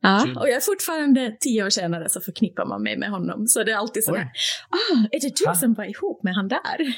Ja, 0.01 0.23
och 0.23 0.47
jag 0.47 0.55
är 0.55 0.59
fortfarande 0.61 1.37
tio 1.39 1.65
år 1.65 1.69
senare 1.69 2.09
så 2.09 2.21
förknippar 2.21 2.65
man 2.65 2.83
mig 2.83 2.97
med 2.97 3.09
honom. 3.09 3.47
Så 3.47 3.63
det 3.63 3.71
är 3.71 3.75
alltid 3.75 4.03
sådär, 4.03 4.21
ah, 4.69 5.07
är 5.11 5.19
det 5.19 5.35
du 5.39 5.45
Ha? 5.47 5.55
som 5.55 5.73
var 5.73 5.85
ihop 5.85 6.23
med 6.23 6.35
han 6.35 6.47
där? 6.47 6.95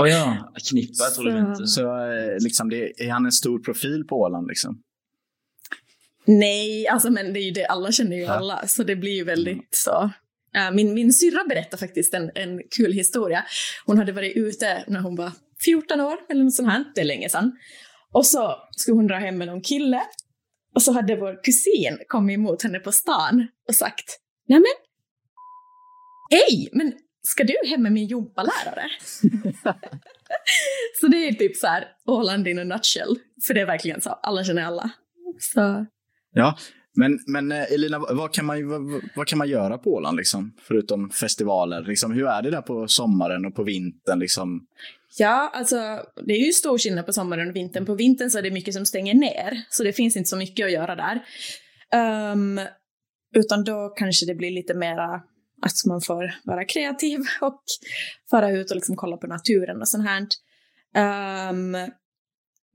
Åh 0.00 0.08
ja, 0.08 0.52
Knippa, 0.70 0.92
jag 1.04 1.14
tror 1.14 1.24
du 1.60 1.66
Så- 1.66 2.10
eh, 2.10 2.36
liksom, 2.40 2.68
det, 2.70 3.00
är 3.06 3.10
han 3.10 3.24
en 3.24 3.32
stor 3.32 3.58
profil 3.58 4.04
på 4.08 4.16
Åland? 4.16 4.46
Liksom? 4.48 4.82
Nej, 6.24 6.88
alltså 6.88 7.10
men 7.10 7.32
det 7.32 7.40
är 7.40 7.44
ju 7.44 7.50
det, 7.50 7.64
alla 7.66 7.92
känner 7.92 8.16
ju 8.16 8.22
Ja. 8.22 8.32
alla, 8.32 8.66
så 8.66 8.82
det 8.82 8.96
blir 8.96 9.12
ju 9.12 9.24
väldigt 9.24 9.68
så. 9.70 10.10
Eh, 10.58 10.70
min, 10.72 10.94
min 10.94 11.12
syrra 11.12 11.44
berättade 11.48 11.76
faktiskt 11.76 12.14
en, 12.14 12.30
en 12.34 12.60
kul 12.76 12.92
historia. 12.92 13.44
Hon 13.86 13.98
hade 13.98 14.12
varit 14.12 14.36
ute 14.36 14.84
när 14.86 15.00
hon 15.00 15.16
var 15.16 15.32
14 15.64 16.00
år 16.00 16.16
eller 16.28 16.44
något 16.44 16.54
sånt 16.54 16.68
här, 16.68 16.84
det 16.94 17.00
är 17.00 17.04
länge 17.04 17.28
sedan. 17.28 17.52
Och 18.12 18.26
så 18.26 18.56
skulle 18.76 18.96
hon 18.96 19.06
dra 19.06 19.16
hem 19.16 19.38
med 19.38 19.46
någon 19.46 19.60
kille. 19.60 20.02
Och 20.74 20.82
så 20.82 20.92
hade 20.92 21.16
vår 21.16 21.44
kusin 21.44 21.98
kommit 22.08 22.34
emot 22.34 22.62
henne 22.62 22.78
på 22.78 22.92
stan 22.92 23.48
och 23.68 23.74
sagt 23.74 24.20
Nej 24.48 24.58
men, 24.58 24.74
hej, 26.38 26.68
men 26.72 26.92
ska 27.22 27.44
du 27.44 27.54
hem 27.70 27.82
med 27.82 27.92
min 27.92 28.06
jobbalärare? 28.06 28.88
så 31.00 31.06
det 31.06 31.28
är 31.28 31.32
typ 31.32 31.56
så 31.56 31.66
här 31.66 31.84
Åland 32.06 32.48
in 32.48 32.58
a 32.58 32.64
nutshell. 32.64 33.18
För 33.46 33.54
det 33.54 33.60
är 33.60 33.66
verkligen 33.66 34.00
så, 34.00 34.10
alla 34.10 34.44
känner 34.44 34.64
alla. 34.64 34.90
Så 35.40 35.86
Ja, 36.32 36.58
men, 36.98 37.18
men 37.26 37.52
eh, 37.52 37.72
Elina, 37.72 37.98
vad 37.98 38.34
kan, 38.34 38.46
man, 38.46 38.68
vad, 38.68 39.02
vad 39.16 39.26
kan 39.26 39.38
man 39.38 39.48
göra 39.48 39.78
på 39.78 39.94
Åland, 39.94 40.16
liksom, 40.16 40.52
förutom 40.62 41.10
festivaler? 41.10 41.82
Liksom, 41.82 42.12
hur 42.12 42.26
är 42.26 42.42
det 42.42 42.50
där 42.50 42.62
på 42.62 42.88
sommaren 42.88 43.46
och 43.46 43.54
på 43.54 43.62
vintern? 43.62 44.18
Liksom? 44.18 44.66
Ja, 45.18 45.50
alltså 45.54 45.76
det 46.26 46.32
är 46.32 46.46
ju 46.46 46.52
stor 46.52 46.78
skillnad 46.78 47.06
på 47.06 47.12
sommaren 47.12 47.48
och 47.48 47.56
vintern. 47.56 47.86
På 47.86 47.94
vintern 47.94 48.30
så 48.30 48.38
är 48.38 48.42
det 48.42 48.50
mycket 48.50 48.74
som 48.74 48.86
stänger 48.86 49.14
ner, 49.14 49.62
så 49.70 49.84
det 49.84 49.92
finns 49.92 50.16
inte 50.16 50.28
så 50.28 50.36
mycket 50.36 50.66
att 50.66 50.72
göra 50.72 50.96
där. 50.96 51.22
Um, 52.32 52.60
utan 53.34 53.64
då 53.64 53.88
kanske 53.88 54.26
det 54.26 54.34
blir 54.34 54.50
lite 54.50 54.74
mera 54.74 55.14
att 55.62 55.86
man 55.86 56.00
får 56.00 56.34
vara 56.44 56.64
kreativ 56.64 57.20
och 57.40 57.62
fara 58.30 58.50
ut 58.50 58.70
och 58.70 58.76
liksom 58.76 58.96
kolla 58.96 59.16
på 59.16 59.26
naturen 59.26 59.80
och 59.80 59.88
sånt 59.88 60.08
här. 60.08 60.26
Um, 61.50 61.76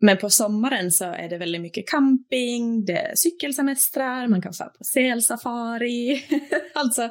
men 0.06 0.18
på 0.18 0.30
sommaren 0.30 0.92
så 0.92 1.06
är 1.06 1.30
det 1.30 1.38
väldigt 1.38 1.62
mycket 1.62 1.88
camping, 1.88 2.86
det 2.86 2.98
är 2.98 3.16
cykelsemestrar, 3.16 4.28
man 4.28 4.42
kan 4.42 4.54
fara 4.54 4.70
på 4.70 4.84
selsafari, 4.84 6.24
alltså 6.74 7.10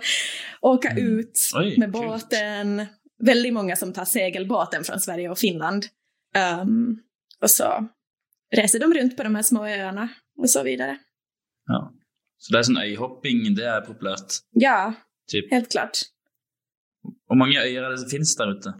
åka 0.61 0.97
ut 0.97 1.39
Oj, 1.55 1.79
med 1.79 1.95
kul. 1.95 2.03
båten. 2.03 2.87
Väldigt 3.19 3.53
många 3.53 3.77
som 3.77 3.93
tar 3.93 4.05
segelbåten 4.05 4.85
från 4.85 5.01
Sverige 5.01 5.31
och 5.31 5.39
Finland. 5.39 5.87
Ehm, 6.35 6.99
och 7.41 7.51
så 7.51 7.89
reser 8.57 8.79
de 8.79 8.95
runt 8.95 9.17
på 9.17 9.23
de 9.23 9.35
här 9.35 9.43
små 9.43 9.67
öarna 9.67 10.09
och 10.39 10.51
så 10.51 10.63
vidare. 10.63 10.99
Ja. 11.67 11.93
Så 12.39 12.53
det 12.53 12.59
är 12.59 12.63
sån 12.63 12.79
öjhopping, 12.79 13.55
det 13.55 13.67
är 13.67 13.81
populärt. 13.81 14.33
Ja, 14.51 14.95
Typ. 15.31 15.51
helt 15.51 15.71
klart. 15.71 15.99
Hur 17.29 17.37
många 17.37 17.61
öar 17.61 18.11
finns 18.11 18.37
där 18.37 18.51
ute? 18.59 18.75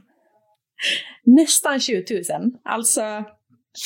Nästan 1.25 1.81
20 1.81 2.23
000. 2.39 2.53
Alltså, 2.65 3.25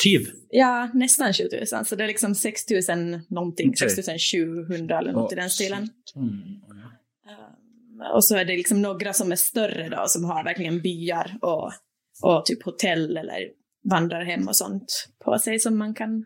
Typ. 0.03 0.27
ja, 0.49 0.89
nästan 0.93 1.33
20 1.33 1.65
000. 1.73 1.85
Så 1.85 1.95
det 1.95 2.03
är 2.03 2.07
liksom 2.07 2.35
6 2.35 2.61
000 2.89 3.21
någonting, 3.29 3.69
Okej. 3.69 3.89
6 3.89 4.21
700 4.31 4.99
eller 4.99 5.11
något 5.11 5.33
i 5.33 5.35
den 5.35 5.49
stilen. 5.49 5.89
Ehm, 6.15 6.61
och 8.13 8.25
så 8.25 8.35
är 8.35 8.45
det 8.45 8.57
liksom 8.57 8.81
några 8.81 9.13
som 9.13 9.31
är 9.31 9.35
större 9.35 9.89
då, 9.89 10.03
som 10.07 10.23
har 10.23 10.43
verkligen 10.43 10.81
byar 10.81 11.37
och, 11.41 11.71
och 12.23 12.45
typ 12.45 12.63
hotell 12.63 13.17
eller 13.17 13.39
vandrarhem 13.89 14.47
och 14.47 14.55
sånt 14.55 15.07
på 15.25 15.39
sig 15.39 15.59
som 15.59 15.77
man 15.77 15.93
kan 15.93 16.25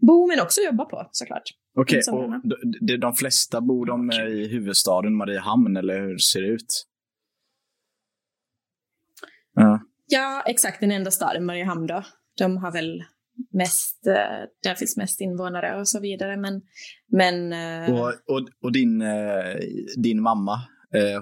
bo 0.00 0.26
men 0.26 0.40
också 0.40 0.60
jobba 0.60 0.84
på 0.84 1.08
såklart. 1.12 1.42
Okej, 1.78 2.02
somrarna. 2.02 2.36
och 2.36 2.42
de, 2.80 2.96
de, 2.96 3.14
flesta 3.14 3.60
bor 3.60 3.86
de 3.86 4.10
eh, 4.10 4.26
i 4.26 4.48
huvudstaden 4.48 5.16
Mariehamn, 5.16 5.76
eller 5.76 6.00
hur 6.00 6.18
ser 6.18 6.42
det 6.42 6.48
ut? 6.48 6.86
Ja. 9.54 9.80
Ja, 10.06 10.42
exakt. 10.46 10.80
Den 10.80 10.90
enda 10.90 11.10
staden, 11.10 11.44
Mariehamn 11.44 11.86
då. 11.86 12.04
De 12.38 12.56
har 12.56 12.72
väl 12.72 13.02
mest, 13.52 14.06
eh, 14.06 14.14
där 14.62 14.74
finns 14.74 14.96
mest 14.96 15.20
invånare 15.20 15.80
och 15.80 15.88
så 15.88 16.00
vidare. 16.00 16.36
Men, 16.36 16.62
men 17.12 17.52
eh, 17.52 17.94
Och, 18.00 18.08
och, 18.08 18.48
och 18.62 18.72
din, 18.72 19.02
eh, 19.02 19.54
din 19.96 20.22
mamma, 20.22 20.58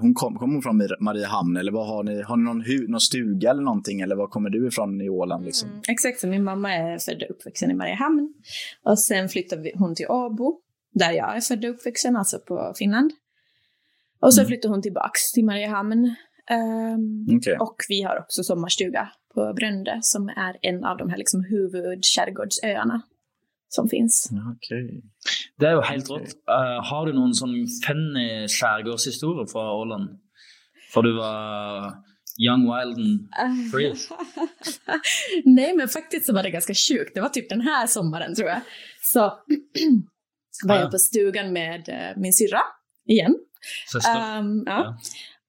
hon 0.01 0.15
kom, 0.15 0.35
kom 0.39 0.53
hon 0.53 0.63
från 0.63 0.83
Mar- 0.83 1.01
Mariehamn, 1.01 1.57
eller 1.57 1.73
vad 1.73 1.87
har 1.87 2.03
ni? 2.05 2.23
Har 2.23 2.37
ni 2.37 2.43
någon, 2.45 2.61
hu, 2.61 2.89
någon 2.89 3.01
stuga 3.01 3.51
eller 3.51 3.63
någonting, 3.63 4.01
eller 4.01 4.17
var 4.17 4.27
kommer 4.27 4.51
du 4.51 4.69
ifrån 4.69 5.01
i 5.01 5.09
Åland? 5.09 5.45
Liksom? 5.45 5.69
Mm, 5.69 5.83
exakt, 5.89 6.21
så 6.21 6.27
min 6.27 6.45
mamma 6.45 6.75
är 6.75 6.99
född 6.99 7.23
och 7.23 7.31
uppvuxen 7.37 7.71
i 7.71 7.75
Mariehamn. 7.75 8.35
Och 8.85 8.99
sen 8.99 9.29
flyttade 9.29 9.71
hon 9.75 9.95
till 9.95 10.07
Åbo, 10.09 10.61
där 10.93 11.13
jag 11.13 11.37
är 11.37 11.41
född 11.41 11.65
och 11.65 11.71
uppvuxen, 11.71 12.17
alltså 12.17 12.39
på 12.39 12.73
Finland. 12.79 13.11
Och 14.21 14.35
så 14.35 14.41
Mm. 14.41 14.49
flyttade 14.49 14.75
hon 14.75 14.83
tillbaks 14.83 15.33
till 15.33 15.45
Mariehamn. 15.45 16.15
Ehm, 16.51 17.27
Okej. 17.39 17.57
Och 17.61 17.77
vi 17.89 18.03
har 18.03 18.19
också 18.19 18.43
sommarstuga 18.43 19.09
på 19.35 19.53
Brönde 19.55 19.99
som 20.03 20.29
är 20.29 20.57
en 20.63 20.85
av 20.85 20.97
de 20.97 21.11
här 21.11 21.17
liksom 21.17 21.45
huvudskärgårdsöarna 21.45 23.03
som 23.69 23.89
finns. 23.89 24.31
Okej. 24.57 25.03
Det 25.59 25.67
är 25.67 25.73
ju 25.75 25.81
helt 25.83 26.11
rått. 26.11 26.21
Eh, 26.49 26.85
har 26.91 27.07
du 27.07 27.13
någon 27.13 27.35
sån 27.35 27.51
funny 27.87 28.49
skärgårdshistoria 28.49 29.47
från 29.47 29.67
Åland? 29.67 30.19
För 30.93 31.03
du 31.03 31.13
var 31.17 31.93
young, 32.39 32.63
wild 32.63 32.99
and 32.99 33.71
free. 33.73 33.95
Nej, 35.45 35.75
men 35.77 35.89
faktiskt 35.89 36.27
så 36.27 36.35
var 36.35 36.43
det 36.43 36.51
ganska 36.51 36.75
sjukt. 36.75 37.15
Det 37.15 37.21
var 37.21 37.29
typ 37.29 37.49
den 37.49 37.61
här 37.61 37.87
sommaren 37.87 38.35
tror 38.35 38.49
jag. 38.49 38.61
Så 39.03 39.21
var 40.65 40.77
Ah. 40.77 40.81
jag 40.81 40.91
på 40.91 40.99
stugan 40.99 41.53
med 41.53 41.89
eh, 41.89 42.21
min 42.21 42.33
syrra 42.33 42.61
igen. 43.09 43.35
Ehm, 44.17 44.63
ja. 44.67 44.73
Ja. 44.85 44.99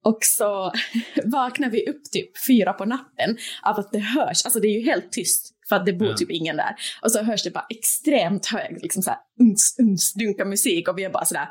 Och 0.06 0.18
så 0.22 0.72
vaknar 1.24 1.70
vi 1.70 1.90
upp 1.90 2.04
typ 2.12 2.32
fyra 2.48 2.74
på 2.74 2.86
natten 2.86 3.38
av 3.64 3.80
att 3.80 3.92
det 3.92 4.00
hörs, 4.00 4.46
alltså 4.46 4.60
det 4.60 4.68
är 4.68 4.80
ju 4.80 4.86
helt 4.86 5.12
tyst 5.12 5.52
för 5.70 5.76
att 5.76 5.86
det 5.86 5.94
bor 5.94 6.08
Ja. 6.08 6.16
typ 6.18 6.32
ingen 6.32 6.58
där. 6.58 6.76
Och 7.02 7.12
så 7.12 7.24
hörs 7.24 7.44
det 7.44 7.52
bara 7.52 7.66
extremt 7.70 8.46
hög, 8.46 8.82
liksom 8.82 9.04
såhär 9.04 9.20
uns, 9.40 9.76
uns, 9.80 10.14
dunka 10.14 10.46
musik 10.46 10.88
och 10.88 10.98
vi 10.98 11.04
är 11.04 11.10
bara 11.10 11.26
sådär, 11.26 11.48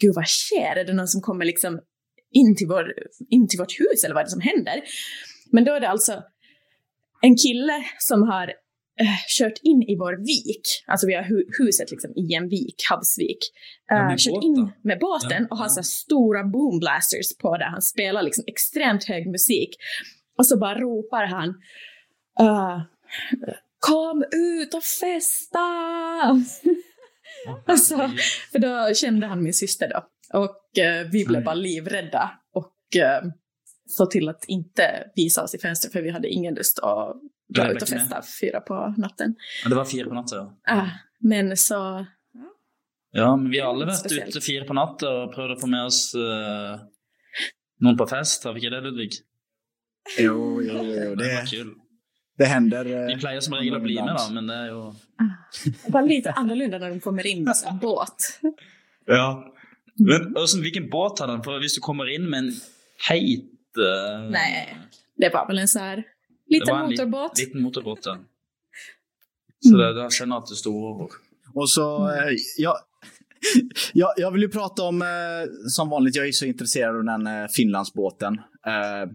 gud 0.00 0.14
vad 0.14 0.26
sker? 0.26 0.76
Är 0.76 0.84
det 0.84 0.92
någon 0.92 1.08
som 1.08 1.20
kommer 1.20 1.44
liksom 1.44 1.80
in 2.32 2.56
till, 2.56 2.66
vår, 2.66 2.92
in 3.30 3.48
till 3.48 3.58
vårt 3.58 3.80
hus 3.80 4.04
eller 4.04 4.14
vad 4.14 4.20
är 4.20 4.24
det 4.24 4.30
som 4.30 4.40
händer? 4.40 4.82
Men 5.52 5.64
då 5.64 5.72
är 5.72 5.80
det 5.80 5.88
alltså 5.88 6.22
en 7.22 7.36
kille 7.36 7.84
som 7.98 8.22
har 8.22 8.52
kört 9.38 9.58
in 9.62 9.82
i 9.82 9.96
vår 9.96 10.12
vik, 10.26 10.84
alltså 10.86 11.06
vi 11.06 11.14
har 11.14 11.22
hu 11.22 11.44
huset 11.58 11.90
liksom 11.90 12.12
i 12.16 12.34
en 12.34 12.48
vik, 12.48 12.74
havsvik, 12.90 13.38
eh, 13.90 14.06
med 14.06 14.18
kört 14.18 14.34
båt 14.34 14.44
in 14.44 14.72
med 14.82 14.98
båten 14.98 15.42
Ja, 15.42 15.46
och 15.50 15.56
har 15.56 15.64
ja. 15.64 15.68
så 15.68 15.82
stora 15.82 16.44
boomblasters 16.44 17.36
på 17.38 17.56
där 17.56 17.66
han 17.66 17.82
spelar 17.82 18.22
liksom 18.22 18.44
extremt 18.46 19.04
hög 19.04 19.30
musik. 19.30 19.70
Och 20.38 20.46
så 20.46 20.58
bara 20.58 20.78
ropar 20.78 21.26
han 21.26 21.48
eh, 22.40 22.80
Kom 23.78 24.24
ut 24.32 24.74
och 24.74 24.82
festa! 24.82 25.58
alltså, 27.66 27.96
för 28.52 28.58
då 28.58 28.94
kände 28.94 29.26
han 29.26 29.42
min 29.42 29.54
syster 29.54 29.88
då. 29.88 30.06
Och 30.38 30.78
eh, 30.78 31.06
vi 31.12 31.24
blev 31.24 31.44
bara 31.44 31.54
livrädda 31.54 32.30
och 32.54 32.96
eh, 32.96 33.22
såg 33.86 34.10
till 34.10 34.28
att 34.28 34.44
inte 34.48 35.10
visa 35.16 35.42
oss 35.42 35.54
i 35.54 35.58
fönstret 35.58 35.92
för 35.92 36.02
vi 36.02 36.10
hade 36.10 36.28
ingen 36.28 36.54
lust 36.54 36.78
att 36.78 37.16
dra 37.48 37.70
ut 37.72 37.82
och 37.82 37.88
festa 37.88 38.22
fyra 38.40 38.60
på 38.60 38.94
natten. 38.98 39.34
Ja, 39.62 39.68
det 39.68 39.74
var 39.74 39.84
fyra 39.84 40.08
på 40.08 40.14
natten. 40.14 40.38
Ja. 40.38 40.50
Ah, 40.76 40.86
men 41.18 41.56
så, 41.56 42.06
ja, 43.10 43.36
men 43.36 43.50
vi 43.50 43.58
har 43.60 43.68
alla 43.70 43.86
varit 43.86 44.12
ute 44.28 44.40
fyra 44.40 44.64
på 44.64 44.72
natten 44.74 45.08
och 45.08 45.34
prövat 45.34 45.54
att 45.56 45.60
få 45.60 45.66
med 45.66 45.84
oss 45.84 46.14
uh, 46.14 46.80
någon 47.80 47.96
på 47.96 48.06
fest. 48.06 48.44
Har 48.44 48.52
vi 48.52 48.60
inte 48.66 48.70
det, 48.76 48.80
Ludvig? 48.80 49.10
Jo, 50.18 50.62
jo, 50.62 50.72
jo. 50.72 50.84
Det 50.84 51.08
var 51.08 51.16
Det, 51.16 51.46
kul. 51.50 51.74
det 52.38 52.44
händer. 52.44 52.84
eh, 52.84 53.06
Vi 53.06 53.20
plejer 53.20 53.40
som 53.40 53.54
regel 53.54 53.76
att 53.76 53.82
bli 53.82 53.94
med, 54.02 54.16
då, 54.28 54.34
men 54.34 54.46
det 54.46 54.54
är 54.54 54.66
ju... 54.66 54.92
det 55.86 55.92
var 55.92 56.02
lite 56.02 56.30
annorlunda 56.32 56.78
när 56.78 56.88
de 56.90 57.00
kommer 57.00 57.26
in 57.26 57.44
med 57.44 57.54
en 57.66 57.78
båt. 57.82 58.16
Ja. 59.06 59.52
Men 59.98 60.36
alltså, 60.36 60.60
vilken 60.60 60.90
båt 60.90 61.18
hade 61.20 61.32
han? 61.32 61.42
För 61.44 61.58
hvis 61.58 61.74
du 61.74 61.80
kommer 61.80 62.14
in 62.14 62.30
med 62.30 62.38
en 62.38 62.52
heit... 63.08 63.44
eh, 63.78 64.30
Nej, 64.30 64.76
det 65.16 65.28
var 65.28 65.46
väl 65.46 65.58
en 65.58 65.68
så 65.68 65.78
här 65.78 66.04
liten 66.46 66.76
motorbåt. 66.90 67.38
Liten 67.38 67.62
motorbåt, 67.62 67.98
ja. 68.02 68.18
Så 69.60 69.74
Mm. 69.74 69.80
det, 69.96 70.02
det 70.04 70.12
känner 70.12 70.36
jag 70.36 70.42
att 70.42 70.48
det 70.48 70.54
står 70.56 70.94
över. 70.94 71.08
Och 71.54 71.70
så, 71.70 72.08
eh, 72.10 72.32
jag, 72.56 72.76
jag, 73.92 74.12
jag 74.16 74.30
vill 74.30 74.42
ju 74.42 74.48
prata 74.48 74.82
om, 74.82 75.02
eh, 75.02 75.08
som 75.68 75.88
vanligt, 75.88 76.16
jag 76.16 76.28
är 76.28 76.32
så 76.32 76.44
intresserad 76.46 76.96
av 76.96 77.04
den 77.04 77.26
eh, 77.26 77.46
Finlandsbåten. 77.56 78.34
Eh, 78.66 79.10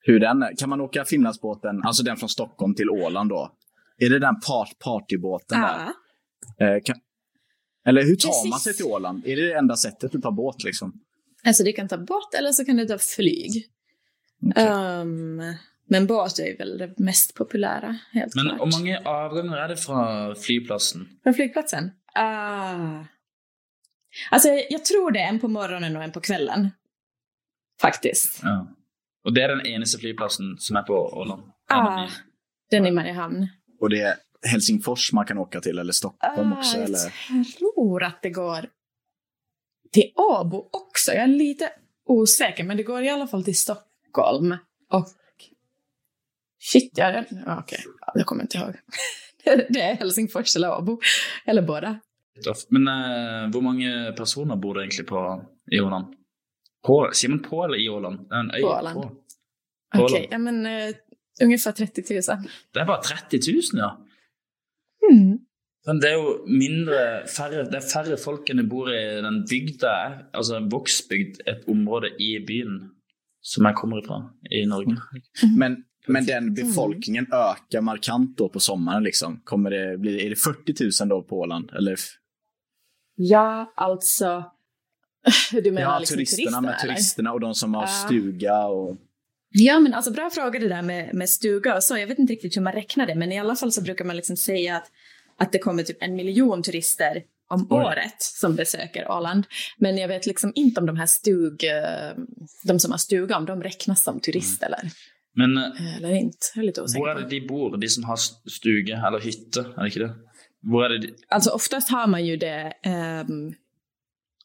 hur 0.00 0.20
den, 0.20 0.44
kan 0.58 0.68
man 0.68 0.80
åka 0.80 1.04
Finlandsbåten, 1.04 1.82
alltså 1.84 2.02
den 2.02 2.16
från 2.16 2.28
Stockholm 2.28 2.74
till 2.74 2.90
Åland 2.90 3.30
då, 3.30 3.52
är 3.98 4.10
det 4.10 4.18
den 4.18 4.40
part, 4.40 4.78
partybåten 4.78 5.58
Ja. 5.60 5.92
där? 6.58 6.76
Eh, 6.76 6.82
kan, 6.84 6.96
eller 7.86 8.02
hur 8.02 8.16
tar 8.16 8.48
man 8.48 8.52
Precis. 8.52 8.64
sig 8.64 8.74
till 8.74 8.84
Åland? 8.92 9.26
Är 9.26 9.36
det 9.36 9.46
det 9.48 9.54
enda 9.54 9.76
sättet 9.76 10.14
att 10.14 10.22
ta 10.22 10.30
båt 10.30 10.64
liksom? 10.64 10.92
Alltså 11.44 11.64
du 11.64 11.72
kan 11.72 11.88
ta 11.88 11.98
båt 11.98 12.34
eller 12.38 12.52
så 12.52 12.64
kan 12.64 12.76
du 12.76 12.86
ta 12.86 12.98
flyg. 12.98 13.66
Okej. 14.50 14.64
Ehm, 14.66 15.40
men 15.88 16.06
båt 16.06 16.38
är 16.38 16.58
väl 16.58 16.78
det 16.78 16.98
mest 16.98 17.34
populära, 17.34 17.98
helt 18.12 18.34
Men 18.34 18.44
klart. 18.44 18.58
hvor 18.58 18.66
mange 18.78 18.98
avganger 19.04 19.56
er 19.64 19.68
det 19.68 19.76
fra 19.76 20.34
flyplassen? 20.34 21.08
Från 21.22 21.34
flygplatsen? 21.34 21.90
Ah. 22.14 23.04
Alltså 24.30 24.48
jag 24.48 24.84
tror 24.84 25.10
det 25.10 25.20
är 25.20 25.28
en 25.28 25.40
på 25.40 25.48
morgonen 25.48 25.96
och 25.96 26.02
en 26.02 26.12
på 26.12 26.20
kvällen. 26.20 26.70
Faktiskt. 27.80 28.40
Ja. 28.42 28.66
Og 29.24 29.34
det 29.34 29.42
er 29.44 29.48
den 29.48 29.66
eneste 29.66 29.98
flyplassen 29.98 30.56
som 30.58 30.76
er 30.76 30.82
på 30.82 30.94
Åland? 30.94 31.42
Ah, 31.70 32.08
den 32.70 32.86
i 32.86 32.90
Mariehamn. 32.90 33.46
Och 33.80 33.90
det 33.90 34.00
är 34.00 34.14
Helsingfors 34.42 35.12
man 35.12 35.26
kan 35.26 35.38
åka 35.38 35.60
till 35.60 35.78
eller 35.78 35.92
Stockholm 35.92 36.52
Ah, 36.52 36.58
också? 36.58 36.76
jag 36.78 36.84
Eller? 36.84 37.54
tror 37.58 38.02
att 38.02 38.22
det 38.22 38.30
går 38.30 38.66
till 39.92 40.12
Åbo 40.16 40.68
också. 40.72 41.12
Jag 41.12 41.22
är 41.22 41.26
lite 41.26 41.70
osäker, 42.06 42.64
men 42.64 42.76
det 42.76 42.82
går 42.82 43.02
i 43.02 43.08
alla 43.08 43.26
fall 43.26 43.44
till 43.44 43.58
Stockholm. 43.58 44.56
Och... 44.92 45.06
Shit, 46.58 46.98
jag... 46.98 47.24
ja, 47.46 47.60
Okej, 47.60 47.78
ja, 48.00 48.12
jag 48.14 48.26
kommer 48.26 48.42
inte 48.42 48.58
ihåg. 48.58 48.74
det 49.68 49.80
är 49.80 49.94
Helsingfors 49.94 50.56
eller 50.56 50.78
Åbo. 50.78 51.00
Eller 51.44 51.62
båda. 51.62 52.00
Men 52.68 52.88
eh, 52.88 53.50
hvor 53.50 53.60
mange 53.60 54.12
personer 54.16 54.56
bor 54.56 54.74
det 54.74 54.80
egentlig 54.80 55.06
på, 55.06 55.44
i 55.70 55.80
Åland? 55.80 56.14
På, 56.86 57.10
sier 57.12 57.30
man 57.30 57.42
på 57.42 57.64
eller 57.64 57.78
i 57.78 57.88
Åland? 57.88 58.32
En 58.32 58.50
øy. 58.54 58.62
På 58.62 58.68
Åland. 58.68 58.98
Okej, 58.98 60.04
Åland. 60.04 60.26
ja, 60.30 60.38
men 60.38 60.66
eh, 60.66 60.94
ungefär 61.42 61.72
30 61.72 62.02
000. 62.10 62.22
Det 62.74 62.80
er 62.80 62.86
bare 62.86 63.02
30 63.02 63.40
000, 63.52 63.62
ja. 63.72 63.90
Mm. 65.10 65.38
Men 65.86 66.00
det 66.02 66.10
er 66.10 66.18
jo 66.18 66.32
mindre, 66.46 67.02
færre, 67.32 67.64
det 67.70 67.78
er 67.78 67.86
færre 67.86 68.18
folk 68.20 68.50
enn 68.50 68.60
det 68.60 68.66
bor 68.68 68.90
i 68.92 69.02
den 69.24 69.40
bygda, 69.48 69.92
altså 70.36 70.58
en 70.58 70.70
voksbygd, 70.72 71.40
et 71.48 71.64
område 71.70 72.10
i 72.20 72.34
byen 72.44 72.90
som 73.42 73.64
jeg 73.64 73.78
kommer 73.78 74.02
ifra 74.02 74.18
i 74.52 74.64
Norge. 74.68 74.98
Men, 75.56 75.78
men 76.08 76.26
den 76.26 76.54
befolkningen 76.54 77.26
ökar 77.32 77.80
markant 77.80 78.36
då 78.38 78.48
på 78.48 78.60
sommaren 78.60 79.02
liksom. 79.02 79.40
Kommer 79.44 79.70
det 79.70 79.98
bli, 79.98 80.26
är 80.26 80.30
det 80.30 80.36
40 80.36 81.02
000 81.04 81.08
då 81.08 81.22
på 81.22 81.38
Åland? 81.38 81.70
Eller? 81.70 81.96
Ja, 83.14 83.72
alltså... 83.76 84.44
Du 85.52 85.72
menar 85.72 85.92
Ja, 85.92 85.98
liksom 85.98 86.16
turisterna 86.16 86.60
med 86.60 86.70
eller? 86.70 86.80
turisterna 86.94 87.32
och 87.32 87.40
de 87.40 87.54
som 87.54 87.74
har 87.74 87.82
Ja. 87.82 87.86
stuga 88.06 88.64
och... 88.66 88.96
Ja, 89.50 89.78
men 89.78 89.94
alltså 89.94 90.10
bra 90.12 90.30
fråga 90.30 90.58
det 90.58 90.68
där 90.68 90.82
med, 90.82 91.14
med 91.14 91.30
stuga 91.30 91.76
och 91.76 91.82
så. 91.84 91.98
Jag 91.98 92.06
vet 92.06 92.18
inte 92.18 92.32
riktigt 92.32 92.56
hur 92.56 92.62
man 92.62 92.72
räknar 92.72 93.06
det, 93.06 93.14
men 93.14 93.32
i 93.32 93.38
alla 93.40 93.56
fall 93.56 93.72
så 93.72 93.82
brukar 93.82 94.04
man 94.04 94.16
liksom 94.16 94.36
säga 94.36 94.76
att, 94.76 94.90
att 95.38 95.52
det 95.52 95.58
kommer 95.58 95.82
typ 95.82 95.96
en 96.02 96.14
miljon 96.16 96.62
turister 96.62 97.22
om 97.50 97.66
Oj. 97.70 97.76
året 97.84 98.16
som 98.22 98.56
besöker 98.56 99.10
Åland. 99.10 99.44
Men 99.78 99.98
jag 99.98 100.08
vet 100.08 100.26
liksom 100.26 100.52
inte 100.54 100.80
om 100.80 100.86
de 100.86 100.96
här 100.96 101.06
stug... 101.06 101.64
eh, 101.64 102.16
De 102.64 102.78
som 102.80 102.90
har 102.90 102.98
stuga, 102.98 103.36
om 103.36 103.44
de 103.46 103.62
räknas 103.62 104.02
som 104.02 104.20
turist 104.20 104.62
eller, 104.62 104.80
Men 105.38 105.56
eh, 105.58 105.96
eller 105.96 106.10
inte. 106.14 106.46
Jag 106.54 106.62
är 106.62 106.66
lite 106.66 106.82
osäker 106.82 107.08
er 107.08 107.14
på. 107.14 107.20
det 107.20 107.28
de 107.40 107.40
bor, 107.46 107.76
de 107.76 107.88
som 107.88 108.04
har 108.04 108.16
stuge 108.50 108.94
eller 109.06 109.20
hytte, 109.20 109.60
er 109.60 109.82
det 109.82 109.88
ikke 109.92 110.00
det? 110.06 110.14
Hvor 110.70 110.84
er 110.84 110.88
det 110.88 110.98
de, 111.06 111.12
Alltså 111.28 111.50
oftast 111.50 111.90
har 111.90 112.06
man 112.06 112.26
ju 112.26 112.36
det... 112.36 112.72
ehm, 112.84 113.52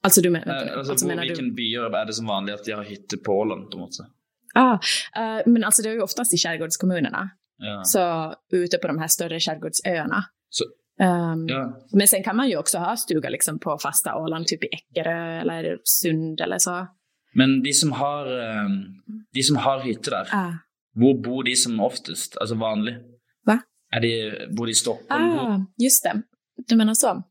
alltså 0.03 0.21
du 0.21 0.29
menar... 0.29 0.55
eh, 0.55 0.61
altså, 0.77 0.91
alltså 0.91 1.05
hvor, 1.05 1.15
menar 1.15 1.23
du... 1.23 1.29
hvilken 1.29 1.55
byer 1.55 1.89
er 2.01 2.05
det 2.05 2.13
som 2.13 2.27
vanlig 2.27 2.53
at 2.53 2.65
de 2.65 2.71
har 2.77 2.83
hytte 2.83 3.17
på 3.17 3.31
Åland, 3.31 3.71
på? 3.71 3.87
Ah, 4.55 4.73
eh, 5.17 5.41
men 5.45 5.63
alltså 5.63 5.81
det 5.83 5.89
är 5.89 5.93
ju 5.93 6.01
oftast 6.01 6.33
i 6.33 6.37
skärgårdskommunerna. 6.37 7.29
Ja. 7.57 7.81
Så 7.83 8.33
ute 8.57 8.77
på 8.77 8.87
de 8.87 8.97
här 8.99 9.07
större 9.07 9.39
skärgårdsöarna. 9.39 10.23
Så- 10.49 10.65
Ehm, 10.99 11.47
ja. 11.47 11.79
Men 11.91 12.07
sen 12.07 12.23
kan 12.23 12.35
man 12.35 12.49
ju 12.49 12.57
också 12.57 12.77
ha 12.77 12.97
stuga 12.97 13.29
liksom 13.29 13.59
på 13.59 13.77
fasta 13.77 14.15
Åland, 14.15 14.47
typ 14.47 14.63
i 14.63 14.67
Eckerö 14.67 15.39
eller 15.41 15.77
Sund 15.83 16.41
eller 16.41 16.57
så. 16.57 16.87
Men 17.33 17.63
de 17.63 17.73
som 17.73 17.91
har, 17.91 18.25
eh, 18.25 18.69
de 19.33 19.43
som 19.43 19.55
har 19.57 19.79
hytte 19.79 20.09
der, 20.09 20.27
Ah, 20.31 20.51
hvor 20.95 21.21
bor 21.23 21.43
de 21.43 21.55
som 21.55 21.79
oftest? 21.79 22.37
Altså 22.37 22.55
vanlig? 22.55 22.97
Va? 23.45 23.59
Er 23.93 23.99
de, 23.99 24.11
bor 24.55 24.65
de 24.65 24.71
i 24.71 24.75
Stockholm? 24.75 25.39
Ah 25.39 25.59
just 25.77 26.03
det. 26.03 26.21
Du 26.67 26.75
menar 26.75 26.93
så. 26.93 27.23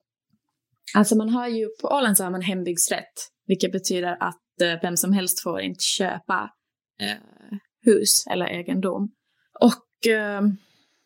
Alltså 0.94 1.16
man 1.16 1.28
har 1.28 1.48
ju, 1.48 1.68
på 1.80 1.88
Åland 1.88 2.16
så 2.16 2.24
har 2.24 2.30
man 2.30 2.42
hembygdsrätt, 2.42 3.28
vilket 3.46 3.72
betyder 3.72 4.16
att 4.20 4.60
eh, 4.62 4.80
vem 4.82 4.96
som 4.96 5.12
helst 5.12 5.42
får 5.42 5.60
inte 5.60 5.84
köpa 5.84 6.50
eh, 7.00 7.16
hus 7.84 8.26
eller 8.30 8.46
egendom. 8.46 9.12
Och 9.60 10.10
eh, 10.10 10.42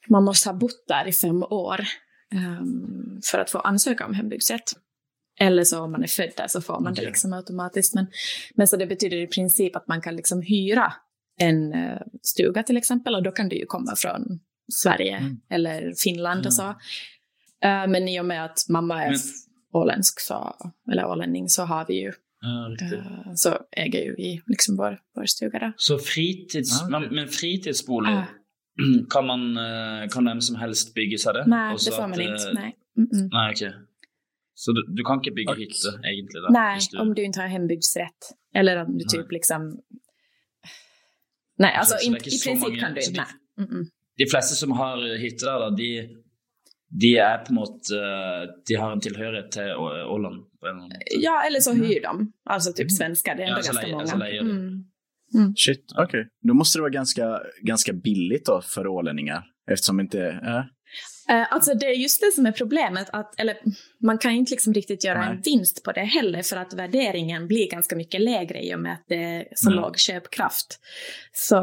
man 0.09 0.25
måste 0.25 0.49
ha 0.49 0.57
bott 0.57 0.85
där 0.89 1.09
i 1.09 1.13
fem 1.13 1.43
år 1.43 1.81
eh, 2.33 2.63
för 3.31 3.39
att 3.39 3.51
få 3.51 3.59
ansöka 3.59 4.07
om 4.07 4.15
hembygdsrätt. 4.15 4.73
Eller 5.41 5.65
så 5.65 5.81
om 5.81 5.93
man 5.93 6.03
är 6.03 6.07
född 6.07 6.33
där 6.37 6.49
så 6.49 6.61
får 6.61 6.81
man 6.81 6.95
det 6.95 7.01
Okej. 7.01 7.07
liksom 7.07 7.33
automatiskt. 7.33 7.95
Men, 7.95 8.07
men 8.55 8.69
så 8.69 8.77
det 8.77 8.87
betyder 8.87 9.17
i 9.17 9.27
princip 9.27 9.77
att 9.77 9.89
man 9.89 10.01
kan 10.01 10.17
liksom 10.17 10.43
hyra 10.43 10.93
en 11.41 11.73
eh, 11.73 11.99
stuga 12.23 12.63
till 12.63 12.77
exempel 12.77 13.15
och 13.15 13.23
då 13.23 13.31
kan 13.33 13.49
det 13.49 13.57
ju 13.57 13.67
komma 13.67 13.97
från 13.97 14.41
Sverige 14.73 15.17
Mm. 15.17 15.37
eller 15.51 15.93
Finland 16.05 16.41
Ja. 16.45 16.47
och 16.49 16.53
så. 16.55 16.69
Eh, 17.67 17.87
men 17.89 18.09
i 18.09 18.21
och 18.21 18.25
med 18.25 18.45
att 18.45 18.59
mamma 18.69 19.05
är 19.05 19.11
Men- 19.11 19.19
åländsk 19.73 20.21
så, 20.21 20.57
eller 20.93 21.07
ålänning 21.07 21.49
så 21.49 21.63
har 21.63 21.85
vi 21.89 21.95
ju, 22.03 22.13
Ja, 22.41 22.77
eh, 22.97 23.33
så 23.35 23.59
äger 23.77 24.05
ju 24.05 24.15
vi 24.17 24.43
liksom 24.47 24.77
vår, 24.77 24.99
vår 25.15 25.25
stuga 25.27 25.59
där. 25.59 25.73
Så 25.77 25.99
fritids, 25.99 26.81
Ja, 26.83 26.89
men, 26.99 27.15
men 27.15 27.29
fritidsbolig, 27.29 28.11
Ah. 28.13 28.25
kan, 29.11 29.27
man, 29.27 29.57
kan 30.13 30.25
hvem 30.25 30.41
som 30.41 30.57
helst 30.57 30.95
bygge 30.95 31.19
seg 31.19 31.35
det? 31.35 31.45
Nej, 31.47 31.79
så 31.79 31.91
det 31.91 31.97
får 31.97 32.09
man 32.09 32.21
eh, 32.21 32.27
inte. 32.27 32.53
Nej. 32.55 32.77
Mm-mm. 32.99 33.29
Nei, 33.33 33.53
ok. 33.53 33.75
Så 34.55 34.73
du, 34.73 34.81
du 34.97 35.05
kan 35.05 35.19
ikke 35.21 35.35
bygge 35.35 35.53
Oj. 35.53 35.59
hytte, 35.61 35.89
egentlig? 36.11 36.41
da? 36.43 36.49
Nej, 36.51 36.79
du- 36.93 36.99
om 36.99 37.15
du 37.15 37.23
inte 37.25 37.41
har 37.41 37.49
hembygdsrätt. 37.49 38.21
Eller 38.55 38.77
om 38.77 38.87
du 38.99 39.05
Nej. 39.05 39.23
typ 39.23 39.33
liksom... 39.33 39.63
Nej, 39.63 39.81
så 41.85 41.95
det 41.95 42.03
är 42.03 42.07
inte, 42.07 42.17
inte 42.17 42.29
i 42.29 42.41
princip 42.45 42.61
många- 42.69 42.81
kan 42.81 42.95
du 42.95 43.01
inte. 43.01 43.27
Mm-mm. 43.61 43.85
De 44.17 44.27
fleste 44.31 44.55
som 44.55 44.73
har 44.73 45.19
hytte 45.19 45.45
der, 45.45 45.71
de, 45.77 46.09
de 47.01 47.07
er 47.19 47.39
på 47.39 47.49
en 47.49 47.55
måte 47.55 47.95
eh, 47.97 48.43
De 48.69 48.75
har 48.75 48.93
en 48.93 49.01
tilhørighet 49.01 49.51
til 49.53 49.63
Å- 49.63 50.05
Åland? 50.15 50.43
Ja, 51.23 51.43
eller 51.47 51.61
så 51.61 51.73
hyr 51.73 52.03
de. 52.03 52.33
Alltså 52.51 52.73
typ 52.73 52.93
svenskar, 52.93 53.35
det 53.35 53.43
är 53.43 53.47
ändå 53.47 53.61
Ja, 53.61 53.73
ganska 53.73 53.89
många. 53.93 54.07
så 54.07 54.17
lejer 54.17 54.43
de. 54.45 54.51
Mm. 55.35 55.55
Shit, 55.57 55.85
okej. 55.99 56.29
Då 56.49 56.55
måste 56.55 56.79
det 56.79 56.83
vara 56.83 56.91
ganska, 56.91 57.41
ganska 57.63 57.93
billigt 57.93 58.47
då 58.47 58.61
för 58.63 58.87
ålänningar. 58.87 59.45
Eftersom 59.71 60.01
inte... 60.01 60.21
Äh. 60.29 60.65
Eh, 61.29 61.53
alltså 61.53 61.75
det 61.75 61.87
är 61.87 61.95
just 61.95 62.21
det 62.21 62.33
som 62.35 62.47
är 62.47 62.53
problemet, 62.53 63.09
att, 63.13 63.41
eller 63.41 63.57
man 64.03 64.19
kan 64.19 64.33
inte 64.33 64.51
liksom 64.51 64.75
riktigt 64.75 65.05
göra 65.05 65.21
Nej. 65.21 65.31
en 65.31 65.41
vinst 65.41 65.85
på 65.85 65.93
det 65.93 66.01
heller, 66.01 66.43
för 66.43 66.57
att 66.57 66.75
värderingen 66.75 67.47
blir 67.47 67.71
ganska 67.71 67.97
mycket 67.97 68.21
lägre 68.21 68.63
i 68.63 68.75
och 68.75 68.81
med 68.81 68.93
att 68.93 69.05
det 69.09 69.25
är 69.25 69.49
så 69.55 69.71
Mm. 69.71 69.83
låg 69.83 69.99
köpkraft. 69.99 70.79
Så, 71.33 71.61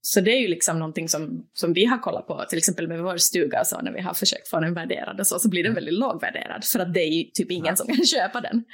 så 0.00 0.20
det 0.20 0.30
är 0.30 0.40
ju 0.40 0.48
liksom 0.48 0.78
någonting 0.78 1.08
som, 1.08 1.46
som 1.52 1.72
vi 1.72 1.84
har 1.84 1.98
kollat 1.98 2.26
på, 2.26 2.44
till 2.48 2.58
exempel 2.58 2.88
med 2.88 3.02
vår 3.02 3.16
stuga, 3.16 3.64
så 3.64 3.80
när 3.82 3.92
vi 3.92 4.00
har 4.00 4.14
försökt 4.14 4.48
få 4.48 4.60
den 4.60 4.74
värderad 4.74 5.20
och 5.20 5.26
så, 5.26 5.38
så 5.38 5.48
blir 5.48 5.64
den 5.64 5.74
väldigt 5.74 5.94
lågvärderad, 5.94 6.64
för 6.64 6.78
att 6.78 6.94
det 6.94 7.00
är 7.00 7.10
ju 7.12 7.24
typ 7.34 7.50
ingen 7.50 7.76
som 7.76 7.86
kan 7.86 8.04
köpa 8.14 8.40
den. 8.40 8.64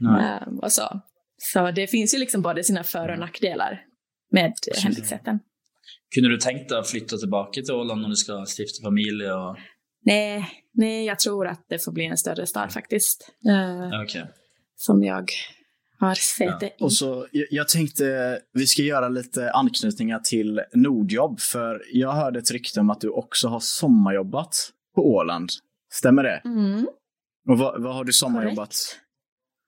Nej. 0.00 0.24
Eh, 0.42 0.48
och 0.62 0.72
så. 0.72 1.00
så 1.38 1.70
det 1.70 1.86
finns 1.86 2.14
ju 2.14 2.18
liksom 2.18 2.42
både 2.42 2.64
sina 2.64 2.84
för 2.84 3.08
och 3.08 3.18
nackdelar 3.18 3.80
med 4.32 4.52
hembygdsrätten. 4.82 5.38
Kunne 6.14 6.28
du 6.28 6.36
tenkt 6.38 6.68
deg 6.70 6.78
å 6.78 6.86
flytte 6.86 7.18
tilbake 7.18 7.62
til 7.62 7.74
Åland 7.74 8.02
når 8.02 8.08
du 8.14 8.16
skal 8.16 8.46
stifte 8.46 8.82
familie? 8.82 9.32
Og... 9.34 9.56
Nej, 10.06 10.44
nej, 10.74 11.04
jag 11.06 11.18
tror 11.18 11.46
att 11.46 11.64
det 11.68 11.84
får 11.84 11.92
bli 11.92 12.04
en 12.06 12.16
större 12.18 12.46
stad 12.46 12.72
faktiskt. 12.72 13.30
Eh, 13.48 13.88
Ja, 13.92 14.02
ok. 14.04 14.16
som 14.76 15.02
jag 15.04 15.30
har 15.98 16.14
sett 16.14 16.60
det 16.60 16.66
i. 16.66 16.70
Och 16.80 16.92
så, 16.92 17.26
jag, 17.32 17.46
jag 17.50 17.68
tänkte 17.68 18.38
vi 18.52 18.66
ska 18.66 18.82
göra 18.82 19.08
lite 19.08 19.50
anknytningar 19.52 20.18
till 20.18 20.60
Nordjobb. 20.74 21.40
För 21.40 21.82
jag 21.92 22.12
hörde 22.12 22.38
ett 22.38 22.50
rykte 22.50 22.80
om 22.80 22.90
att 22.90 23.00
du 23.00 23.08
också 23.08 23.48
har 23.48 23.60
sommarjobbat 23.60 24.56
på 24.94 25.02
Åland. 25.14 25.50
Stämmer 25.92 26.22
det? 26.22 26.42
Mm. 26.44 26.86
Och 27.48 27.58
vad, 27.58 27.82
vad 27.82 27.94
har 27.94 28.04
du 28.04 28.12
sommarjobbat 28.12 28.74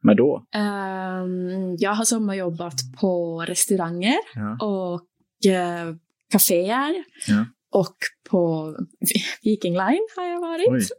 med 0.03 0.17
då? 0.17 0.45
Ehm, 0.55 1.77
jag 1.79 1.95
har 1.95 2.05
sommarjobbat 2.05 2.75
på 3.01 3.41
restauranger 3.49 4.17
Ja. 4.35 4.67
och 4.67 5.01
uh, 5.47 5.95
kaféer. 6.33 7.05
Ja. 7.27 7.47
Och 7.73 7.97
på 8.31 8.75
Viking 9.43 9.73
Line 9.73 10.07
har 10.17 10.27
jag 10.27 10.41
varit, 10.41 10.91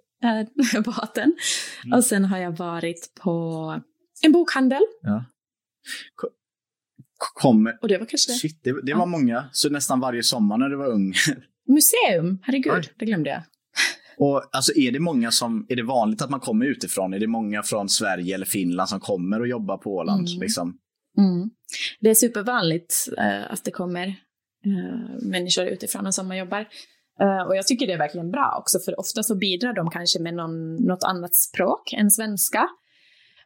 uh, 0.75 0.81
båten. 0.81 1.35
Mm. 1.85 1.97
Och 1.97 2.03
sen 2.05 2.25
har 2.25 2.37
jag 2.37 2.51
varit 2.57 3.11
på 3.21 3.31
en 4.21 4.31
bokhandel. 4.31 4.81
Ko- 6.15 6.29
Kommer... 7.17 7.77
Och 7.81 7.87
det 7.87 7.97
var 7.97 8.05
kanske 8.05 8.31
det. 8.31 8.35
Shit, 8.37 8.63
det, 8.63 8.71
det 8.71 8.91
Ja. 8.91 8.97
var 8.97 9.05
många. 9.05 9.49
Så 9.51 9.69
nästan 9.69 9.99
varje 9.99 10.23
sommar 10.23 10.57
när 10.57 10.69
du 10.69 10.75
var 10.75 10.87
ung. 10.87 11.13
Museum, 11.67 12.39
herregud, 12.43 12.73
Oj. 12.73 12.83
det 12.99 13.05
glömde 13.05 13.29
jag. 13.29 13.41
Och 14.17 14.49
alltså 14.55 14.73
är 14.75 14.91
det 14.91 14.99
många 14.99 15.31
som, 15.31 15.65
är 15.69 15.75
det 15.75 15.83
vanligt 15.83 16.21
att 16.21 16.29
man 16.29 16.39
kommer 16.39 16.65
utifrån? 16.65 17.13
Är 17.13 17.19
det 17.19 17.27
många 17.27 17.63
från 17.63 17.89
Sverige 17.89 18.35
eller 18.35 18.45
Finland 18.45 18.89
som 18.89 18.99
kommer 18.99 19.39
och 19.39 19.47
jobbar 19.47 19.77
på 19.77 19.95
Åland? 19.95 20.27
Mm. 20.27 20.41
Liksom? 20.41 20.77
Mm. 21.17 21.49
Det 21.99 22.09
är 22.09 22.15
supervanligt 22.15 23.09
eh, 23.17 23.51
att 23.51 23.63
det 23.63 23.71
kommer 23.71 24.15
eh, 24.65 25.27
människor 25.29 25.65
utifrån 25.65 26.07
och 26.07 26.15
som 26.15 26.37
jobbar. 26.37 26.67
Eh, 27.21 27.41
och 27.41 27.55
jag 27.55 27.67
tycker 27.67 27.87
det 27.87 27.93
är 27.93 27.97
verkligen 27.97 28.31
bra 28.31 28.55
också, 28.59 28.79
för 28.79 28.99
ofta 28.99 29.23
så 29.23 29.35
bidrar 29.35 29.73
de 29.73 29.89
kanske 29.89 30.19
med 30.19 30.33
någon, 30.33 30.75
något 30.75 31.03
annat 31.03 31.35
språk 31.35 31.93
än 31.93 32.11
svenska. 32.11 32.69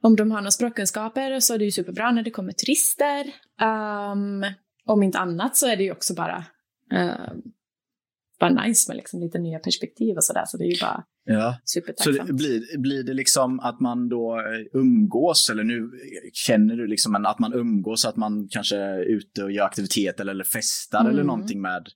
Om 0.02 0.16
de 0.16 0.32
har 0.32 0.42
några 0.42 0.52
språkkunskaper 0.52 1.40
så 1.40 1.54
är 1.54 1.58
det 1.58 1.66
ju 1.66 1.72
superbra 1.72 2.12
när 2.12 2.24
det 2.24 2.32
kommer 2.32 2.52
turister. 2.52 3.26
Um, 3.62 4.46
om 4.86 5.04
inte 5.04 5.20
annat 5.20 5.58
så 5.58 5.68
är 5.68 5.78
det 5.78 5.84
ju 5.84 5.92
också 5.92 6.14
bara, 6.14 6.46
uh, 6.94 7.34
bara 8.40 8.64
nice 8.64 8.90
med 8.90 8.98
liksom 8.98 9.20
lite 9.20 9.40
nya 9.40 9.60
perspektiv 9.60 10.16
och 10.16 10.24
sådär. 10.24 10.44
Så 10.48 10.58
det 10.58 10.64
är 10.64 10.72
ju 10.72 10.80
bara 10.82 11.04
Ja. 11.26 11.56
Så 11.64 11.80
supertacksamt. 11.80 12.28
det, 12.28 12.34
blir, 12.34 12.78
blir 12.78 13.04
det 13.04 13.14
liksom 13.14 13.60
att 13.60 13.80
man 13.80 14.10
då 14.10 14.38
eh, 14.40 14.80
umgås, 14.80 15.50
eller 15.50 15.64
nu 15.64 15.90
känner 16.34 16.76
du 16.76 16.88
liksom 16.88 17.16
att 17.26 17.40
man 17.40 17.54
umgås, 17.54 18.06
att 18.06 18.16
man 18.16 18.48
kanske 18.52 18.78
är 18.78 19.00
ute 19.00 19.44
och 19.44 19.52
gör 19.52 19.66
aktiviteter 19.66 20.26
eller 20.30 20.44
festar 20.44 21.00
Mm. 21.00 21.12
eller 21.14 21.24
någonting 21.24 21.62
med 21.62 21.88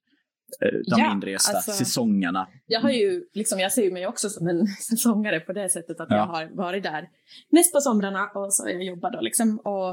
eh, 0.62 0.67
de 0.71 0.84
Ja, 1.02 1.12
inresta 1.12 1.54
alltså- 1.58 1.71
säsongerna? 1.71 2.47
Jag 2.65 2.82
har 2.82 2.89
ju, 2.89 3.23
liksom, 3.34 3.60
jag 3.60 3.71
ser 3.71 3.84
ju 3.84 3.91
mig 3.91 4.08
också 4.08 4.30
som 4.30 4.47
en 4.47 4.67
säsongare 4.89 5.39
på 5.39 5.54
det 5.54 5.69
sättet 5.69 6.00
att 6.00 6.08
Ja. 6.10 6.15
jag 6.15 6.26
har 6.26 6.50
varit 6.56 6.84
där 6.84 7.08
mest 7.52 7.73
på 7.73 7.82
somrarna 7.82 8.28
och 8.36 8.54
så 8.54 8.69
jag 8.69 8.84
jobbar 8.84 9.12
då 9.12 9.21
liksom. 9.21 9.58
Och, 9.60 9.89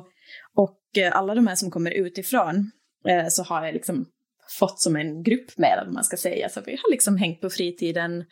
och 0.55 0.99
eh, 0.99 1.17
alla 1.17 1.35
de 1.35 1.47
här 1.47 1.55
som 1.55 1.71
kommer 1.71 1.91
utifrån 1.91 2.71
eh, 3.09 3.27
så 3.29 3.43
har 3.43 3.65
jag 3.65 3.75
liksom 3.75 4.07
fått 4.49 4.81
som 4.81 4.97
en 4.97 5.23
grupp 5.23 5.59
med, 5.59 5.83
vad 5.85 5.95
man 5.95 6.05
ska 6.05 6.17
säga. 6.17 6.49
Så 6.49 6.61
vi 6.67 6.73
har 6.73 6.91
liksom 6.91 7.17
hängt 7.17 7.41
på 7.41 7.51
fritiden 7.51 8.25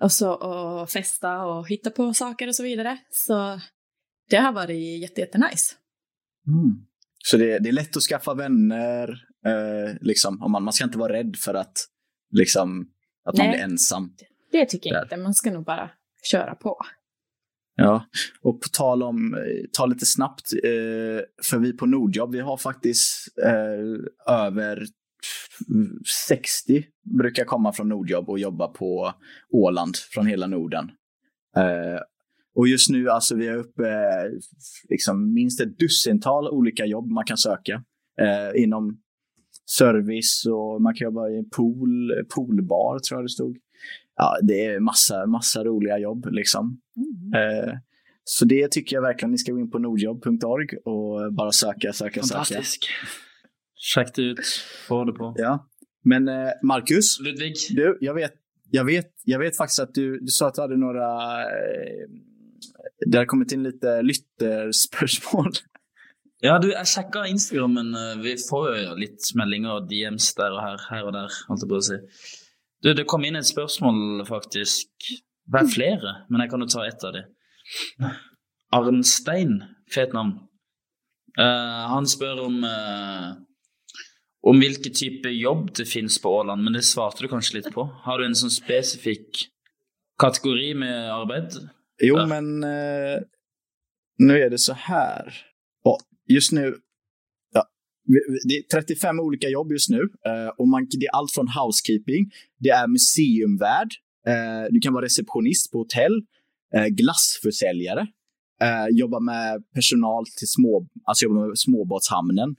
och, 0.00 0.12
så, 0.12 0.32
och 0.32 0.90
festa 0.90 1.42
och 1.42 1.68
hitta 1.68 1.90
på 1.90 2.14
saker 2.14 2.48
och 2.48 2.54
så 2.54 2.62
vidare. 2.62 2.98
Så 3.10 3.60
det 4.30 4.36
har 4.36 4.52
varit 4.52 5.00
jätte, 5.00 5.20
jätte 5.20 5.38
nice. 5.38 5.74
Mm. 6.46 6.86
Så 7.18 7.36
det, 7.36 7.58
det 7.58 7.68
är 7.68 7.72
lätt 7.72 7.96
att 7.96 8.02
skaffa 8.02 8.34
vänner, 8.34 9.08
eh, 9.46 9.96
liksom, 10.00 10.42
om 10.42 10.52
man, 10.52 10.62
man 10.62 10.72
ska 10.72 10.84
inte 10.84 10.98
vara 10.98 11.12
rädd 11.12 11.36
för 11.38 11.54
att, 11.54 11.76
liksom, 12.30 12.88
att 13.24 13.36
man 13.38 13.46
Nej. 13.46 13.56
blir 13.56 13.64
ensam. 13.64 14.16
Det 14.52 14.66
tycker 14.66 14.90
jag 14.90 14.96
Där. 14.96 15.02
inte, 15.02 15.16
man 15.16 15.34
ska 15.34 15.50
nog 15.50 15.64
bara 15.64 15.90
köra 16.30 16.54
på. 16.54 16.78
Ja, 17.76 18.06
och 18.42 18.60
på 18.60 18.68
tal 18.68 19.02
om, 19.02 19.34
eh, 19.34 19.40
ta 19.72 19.86
lite 19.86 20.06
snabbt, 20.06 20.52
eh, 20.52 21.24
för 21.44 21.58
vi 21.58 21.72
på 21.72 21.86
Nordjobb, 21.86 22.32
vi 22.32 22.40
har 22.40 22.56
faktiskt 22.56 23.38
eh, 23.44 24.34
över 24.34 24.86
60 26.28 26.84
brukar 27.18 27.44
komma 27.44 27.72
från 27.72 27.88
Nordjobb 27.88 28.28
och 28.30 28.38
jobba 28.38 28.68
på 28.68 29.12
Åland 29.50 29.96
från 29.96 30.26
hela 30.26 30.46
Norden. 30.46 30.90
Eh, 31.56 32.00
och 32.54 32.68
just 32.68 32.90
nu, 32.90 33.10
alltså 33.10 33.34
vi 33.36 33.46
är 33.46 33.56
uppe 33.56 33.88
eh, 33.88 34.30
liksom 34.88 35.34
minst 35.34 35.60
ett 35.60 35.78
dussintal 35.78 36.48
olika 36.48 36.86
jobb 36.86 37.10
man 37.10 37.24
kan 37.24 37.36
söka 37.36 37.84
eh, 38.20 38.62
inom 38.62 38.98
service 39.78 40.46
och 40.46 40.82
man 40.82 40.94
kan 40.94 41.04
jobba 41.04 41.28
i 41.28 41.38
en 41.38 41.50
pool, 41.50 42.12
poolbar 42.34 42.98
tror 42.98 43.18
jag 43.18 43.24
det 43.24 43.28
stod. 43.28 43.56
Ja, 44.16 44.38
det 44.42 44.64
är 44.64 44.80
massa, 44.80 45.26
massa 45.26 45.64
roliga 45.64 45.98
jobb 45.98 46.26
liksom. 46.30 46.80
Eh, 47.34 47.74
så 48.24 48.44
det 48.44 48.70
tycker 48.70 48.96
jag 48.96 49.02
verkligen 49.02 49.30
ni 49.30 49.38
ska 49.38 49.52
gå 49.52 49.58
in 49.58 49.70
på 49.70 49.78
nordjobb.org 49.78 50.68
och 50.84 51.32
bara 51.32 51.52
söka, 51.52 51.92
söka, 51.92 52.22
söka. 52.22 52.22
Fantastisk. 52.22 52.84
Sjekk 52.84 53.33
det 54.14 54.22
ut. 54.22 54.46
Få 54.88 55.04
det 55.04 55.12
på. 55.12 55.34
Ja. 55.36 55.68
Men 56.04 56.28
eh, 56.28 56.50
Marcus, 56.62 57.20
Ludvig? 57.20 57.54
du, 57.70 57.98
jag 58.00 58.14
vet, 58.14 58.34
jag, 58.70 58.84
vet, 58.84 59.12
jag 59.24 59.38
vet 59.38 59.56
faktiskt 59.56 59.80
att 59.80 59.94
du, 59.94 60.18
du 60.20 60.26
sa 60.26 60.48
att 60.48 60.54
du 60.54 60.60
hade 60.60 60.76
några... 60.76 61.40
Eh, 61.42 62.08
det 63.06 63.18
har 63.18 63.24
kommit 63.24 63.52
in 63.52 63.62
lite 63.62 64.02
lytterspörsmål. 64.02 65.52
Ja, 66.44 66.58
du, 66.58 66.68
jeg 66.74 66.88
sjekka 66.90 67.22
Instagram, 67.26 67.74
men 67.78 67.94
eh, 67.96 68.16
vi 68.20 68.34
får 68.36 68.66
jo 68.76 68.96
litt 69.00 69.30
meldinger 69.38 69.78
og 69.78 69.86
DMs 69.88 70.26
der 70.36 70.52
og 70.52 70.60
her, 70.60 70.82
her 70.90 71.06
og 71.08 71.14
der. 71.16 71.36
holdt 71.48 71.64
jeg 71.64 71.70
på 71.70 71.78
å 71.78 71.84
si. 71.86 71.96
Du, 72.84 72.90
det 72.92 73.06
kom 73.08 73.24
inn 73.24 73.38
et 73.40 73.48
spørsmål, 73.48 74.26
faktisk. 74.28 75.08
Det 75.44 75.60
er 75.60 75.70
flere, 75.72 76.12
men 76.28 76.44
jeg 76.44 76.52
kan 76.52 76.64
jo 76.64 76.68
ta 76.68 76.84
ett 76.84 77.06
av 77.08 77.16
de. 77.16 77.22
Arnstein, 78.76 79.56
fet 79.94 80.12
navn. 80.16 80.34
Eh, 81.40 81.82
han 81.94 82.06
spør 82.12 82.44
om 82.44 82.60
eh, 82.68 83.30
om 84.46 84.58
hvilken 84.60 84.92
type 84.92 85.28
jobb 85.28 85.70
det 85.76 85.84
finnes 85.88 86.18
på 86.22 86.28
Åland, 86.36 86.64
men 86.64 86.72
det 86.72 86.82
svarte 86.82 87.22
du 87.24 87.28
kanskje 87.28 87.56
litt 87.58 87.70
på. 87.74 87.84
Har 88.04 88.18
du 88.18 88.26
en 88.26 88.34
sånn 88.36 88.52
spesifikk 88.52 89.46
kategori 90.20 90.74
med 90.74 91.12
arbeid? 91.14 91.54
Jo, 92.02 92.16
Ja. 92.18 92.26
men 92.26 92.64
eh, 92.64 93.20
nu 94.18 94.38
är 94.42 94.50
det 94.50 94.58
så 94.58 94.72
här. 94.72 95.34
Och 95.84 95.98
just 96.28 96.52
nu, 96.52 96.74
ja, 97.54 97.64
det 98.48 98.54
är 98.54 98.62
35 98.80 99.20
olika 99.20 99.48
jobb 99.48 99.72
just 99.72 99.90
nu. 99.90 100.00
Eh, 100.26 100.48
och 100.58 100.68
man, 100.68 100.86
det 100.90 101.06
är 101.06 101.16
allt 101.16 101.32
från 101.34 101.48
housekeeping, 101.48 102.30
det 102.58 102.68
är 102.70 102.86
museumvärd, 102.86 103.90
eh, 104.26 104.64
du 104.70 104.80
kan 104.80 104.92
vara 104.92 105.04
receptionist 105.04 105.72
på 105.72 105.78
hotell, 105.78 106.22
eh, 106.74 106.86
glassförsäljare, 106.86 108.06
eh, 108.60 108.86
jobba 108.90 109.20
med 109.20 109.64
personal 109.74 110.24
till 110.38 110.48
små, 110.48 110.86
alltså 111.04 111.24
jobba 111.24 111.46
med 111.46 111.58
småbåtshamnen. 111.58 112.56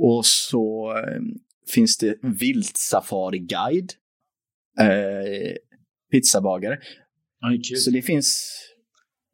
Och 0.00 0.26
så 0.26 0.92
eh, 0.96 1.20
finns 1.74 1.96
det 1.98 2.18
viltsafari-guide, 2.22 3.92
eh, 4.80 5.54
pizzabagare. 6.12 6.78
Oi. 7.50 7.62
Så 7.76 7.90
det 7.90 8.02
finns... 8.02 8.54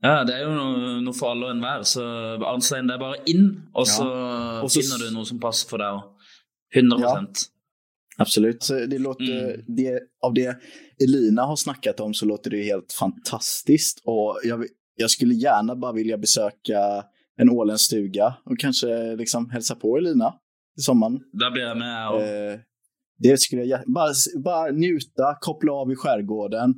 Ja, 0.02 0.24
det 0.24 0.34
er 0.36 0.42
jo 0.44 0.50
noe, 0.52 0.98
noe 1.00 1.14
for 1.16 1.30
alle 1.32 1.46
og 1.48 1.54
enhver. 1.54 1.84
Så 1.88 2.02
Arnstein, 2.44 2.88
det 2.90 2.98
er 2.98 3.00
bare 3.00 3.22
inn, 3.30 3.46
og 3.74 3.86
så, 3.88 4.04
Og 4.62 4.70
så- 4.70 4.82
finner 4.82 4.98
du 5.06 5.14
noe 5.14 5.24
som 5.24 5.38
passer 5.40 5.68
for 5.70 5.78
deg 5.80 5.94
òg. 5.96 6.10
100% 6.76 7.50
Absolut. 8.18 8.62
Så 8.62 8.86
det 8.86 8.98
låter, 9.00 9.54
Mm. 9.54 9.64
det, 9.76 10.00
av 10.22 10.34
det 10.34 10.56
Elina 11.02 11.42
har 11.46 11.56
snackat 11.56 12.00
om 12.00 12.14
så 12.14 12.26
låter 12.26 12.50
det 12.50 12.62
helt 12.64 12.92
fantastiskt. 12.92 14.02
Och 14.04 14.40
jag, 14.44 14.66
jag 14.96 15.10
skulle 15.10 15.34
gärna 15.34 15.76
bara 15.76 15.92
vilja 15.92 16.18
besöka 16.18 17.04
en 17.36 17.50
åländsk 17.50 17.84
stuga 17.86 18.34
och 18.44 18.58
kanske 18.58 19.16
liksom 19.16 19.50
hälsa 19.50 19.74
på 19.74 19.96
Elina 19.96 20.34
sommaren. 20.80 21.20
Da 21.32 21.50
blir 21.50 21.62
jeg 21.62 21.76
med. 21.78 22.08
Og, 22.08 22.20
Eh, 22.22 22.58
det 23.18 23.40
skulle 23.40 23.62
jag 23.64 23.80
bara, 23.86 24.12
bara 24.44 24.70
njuta, 24.70 25.36
koppla 25.40 25.72
av 25.72 25.92
i 25.92 25.96
skärgården, 25.96 26.74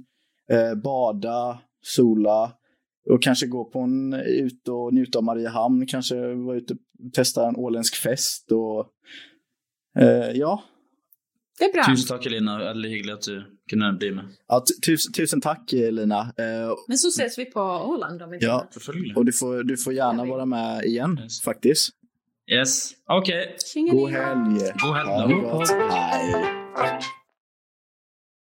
eh, 0.50 0.74
bada, 0.74 1.58
sola 1.82 2.52
och 3.10 3.22
kanske 3.22 3.46
gå 3.46 3.64
på 3.64 3.80
en 3.80 4.14
ut 4.14 4.68
och 4.68 4.94
njuta 4.94 5.18
av 5.18 5.24
Mariehamn, 5.24 5.86
kanske 5.86 6.34
vara 6.34 6.56
ute 6.56 6.74
och 6.74 7.12
testa 7.12 7.48
en 7.48 7.56
åländsk 7.56 7.96
fest 7.96 8.52
och 8.52 8.86
eh, 10.02 10.30
ja, 10.30 10.62
Det 11.58 11.64
är 11.64 11.72
bra. 11.72 11.84
Tusen 11.94 12.08
takk, 12.08 12.26
Elina. 12.26 12.58
Veldig 12.58 12.90
hyggelig 12.90 13.12
at 13.12 13.22
du 13.22 13.44
kunne 13.70 13.92
bli 13.92 14.10
med. 14.10 14.24
Ja, 14.48 14.64
tu- 14.66 14.80
tusen, 14.90 15.12
tusen 15.12 15.40
tack 15.40 15.72
Lina. 15.72 16.20
Eh, 16.20 16.74
Men 16.88 16.98
så 16.98 17.08
ses 17.08 17.38
vi 17.38 17.44
på 17.44 17.60
Åland 17.60 18.22
om 18.22 18.34
inte 18.34 18.46
Ja. 18.46 18.68
och 19.16 19.24
du 19.24 19.32
får, 19.32 19.62
du 19.62 19.76
får 19.76 19.92
gärna 19.92 20.24
vara 20.24 20.44
med 20.46 20.84
igen 20.84 21.18
Yes. 21.22 21.40
faktiskt. 21.42 21.88
Yes. 22.46 22.94
Okay. 23.10 23.56
Go 23.90 24.06
hand, 24.06 24.60
yeah. 24.60 24.72
Go 24.80 24.92